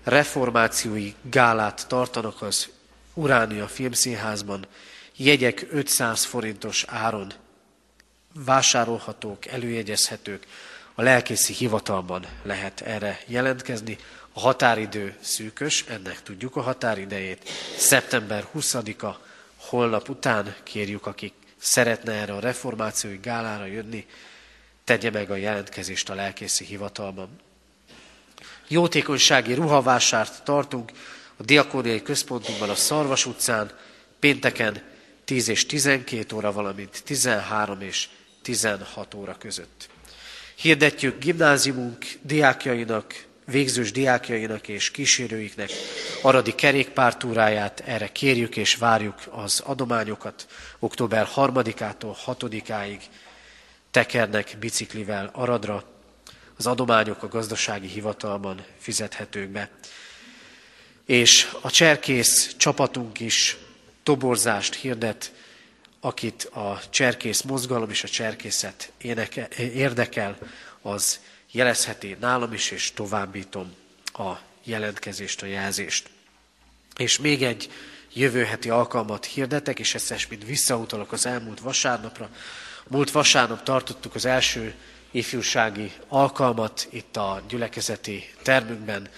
[0.04, 2.68] reformációi gálát tartanak az
[3.14, 4.66] Uránia Filmszínházban,
[5.16, 7.32] jegyek 500 forintos áron
[8.32, 10.46] vásárolhatók, előjegyezhetők,
[10.94, 13.98] a lelkészi hivatalban lehet erre jelentkezni.
[14.32, 17.48] A határidő szűkös, ennek tudjuk a határidejét.
[17.76, 19.20] Szeptember 20-a,
[19.56, 24.06] holnap után kérjük, akik szeretne erre a reformációi gálára jönni,
[24.84, 27.28] tegye meg a jelentkezést a lelkészi hivatalban.
[28.68, 30.92] Jótékonysági ruhavásárt tartunk
[31.36, 33.70] a Diakóniai Központunkban a Szarvas utcán,
[34.18, 34.82] pénteken
[35.26, 38.08] 10 és 12 óra, valamint 13 és
[38.42, 39.88] 16 óra között.
[40.54, 45.70] Hirdetjük gimnáziumunk diákjainak, végzős diákjainak és kísérőiknek
[46.22, 50.46] aradi kerékpártúráját, erre kérjük és várjuk az adományokat.
[50.78, 53.00] Október 3-ától 6-áig
[53.90, 55.84] tekernek biciklivel Aradra.
[56.56, 59.70] Az adományok a gazdasági hivatalban fizethetők be.
[61.06, 63.56] És a cserkész csapatunk is
[64.06, 65.32] toborzást hirdet,
[66.00, 68.92] akit a cserkész mozgalom és a cserkészet
[69.56, 70.38] érdekel,
[70.82, 73.74] az jelezheti nálam is, és továbbítom
[74.12, 74.32] a
[74.64, 76.08] jelentkezést, a jelzést.
[76.96, 77.70] És még egy
[78.12, 82.30] jövő heti alkalmat hirdetek, és ezt mind visszautalok az elmúlt vasárnapra.
[82.88, 84.74] Múlt vasárnap tartottuk az első
[85.10, 89.08] ifjúsági alkalmat itt a gyülekezeti termünkben.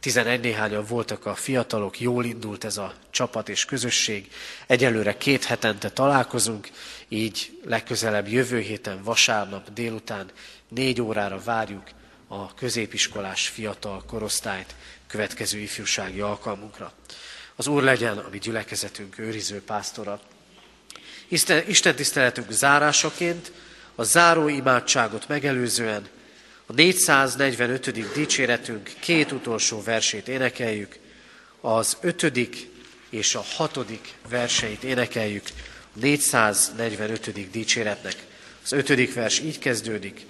[0.00, 4.32] 11 néhányan voltak a fiatalok, jól indult ez a csapat és közösség.
[4.66, 6.68] Egyelőre két hetente találkozunk,
[7.08, 10.30] így legközelebb jövő héten vasárnap délután
[10.68, 11.82] négy órára várjuk
[12.28, 14.74] a középiskolás fiatal korosztályt
[15.06, 16.92] következő ifjúsági alkalmunkra.
[17.56, 20.20] Az Úr legyen a mi gyülekezetünk őriző pásztora.
[21.28, 23.52] Isten, tiszteletünk zárásaként
[23.94, 26.08] a záró imádságot megelőzően
[26.70, 28.12] a 445.
[28.14, 30.98] dicséretünk két utolsó versét énekeljük,
[31.60, 32.68] az ötödik
[33.08, 35.44] és a hatodik verseit énekeljük
[35.94, 37.50] a 445.
[37.50, 38.14] dicséretnek.
[38.64, 40.26] Az ötödik vers így kezdődik,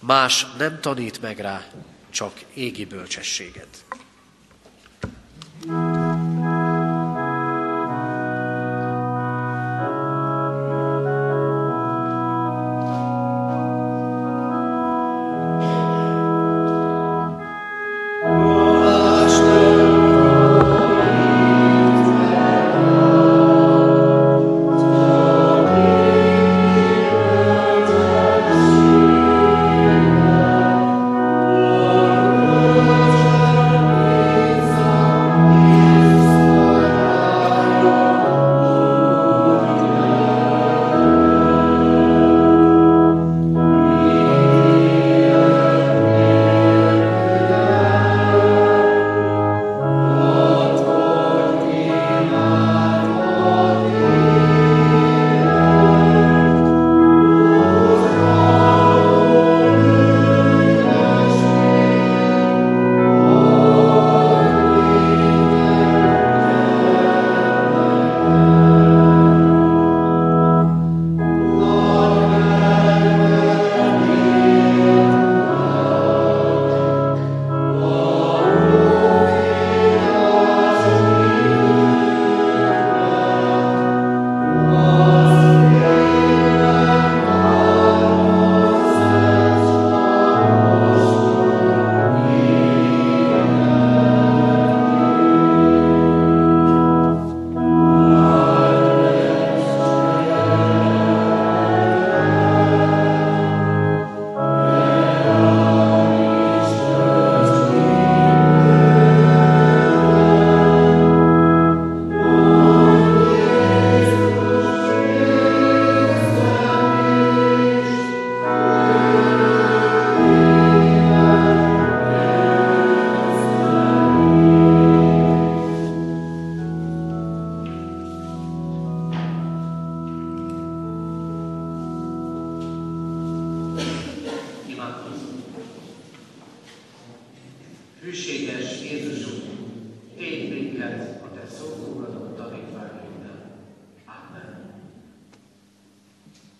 [0.00, 1.66] más nem tanít meg rá,
[2.10, 3.84] csak égi bölcsességet.
[5.66, 6.05] thank you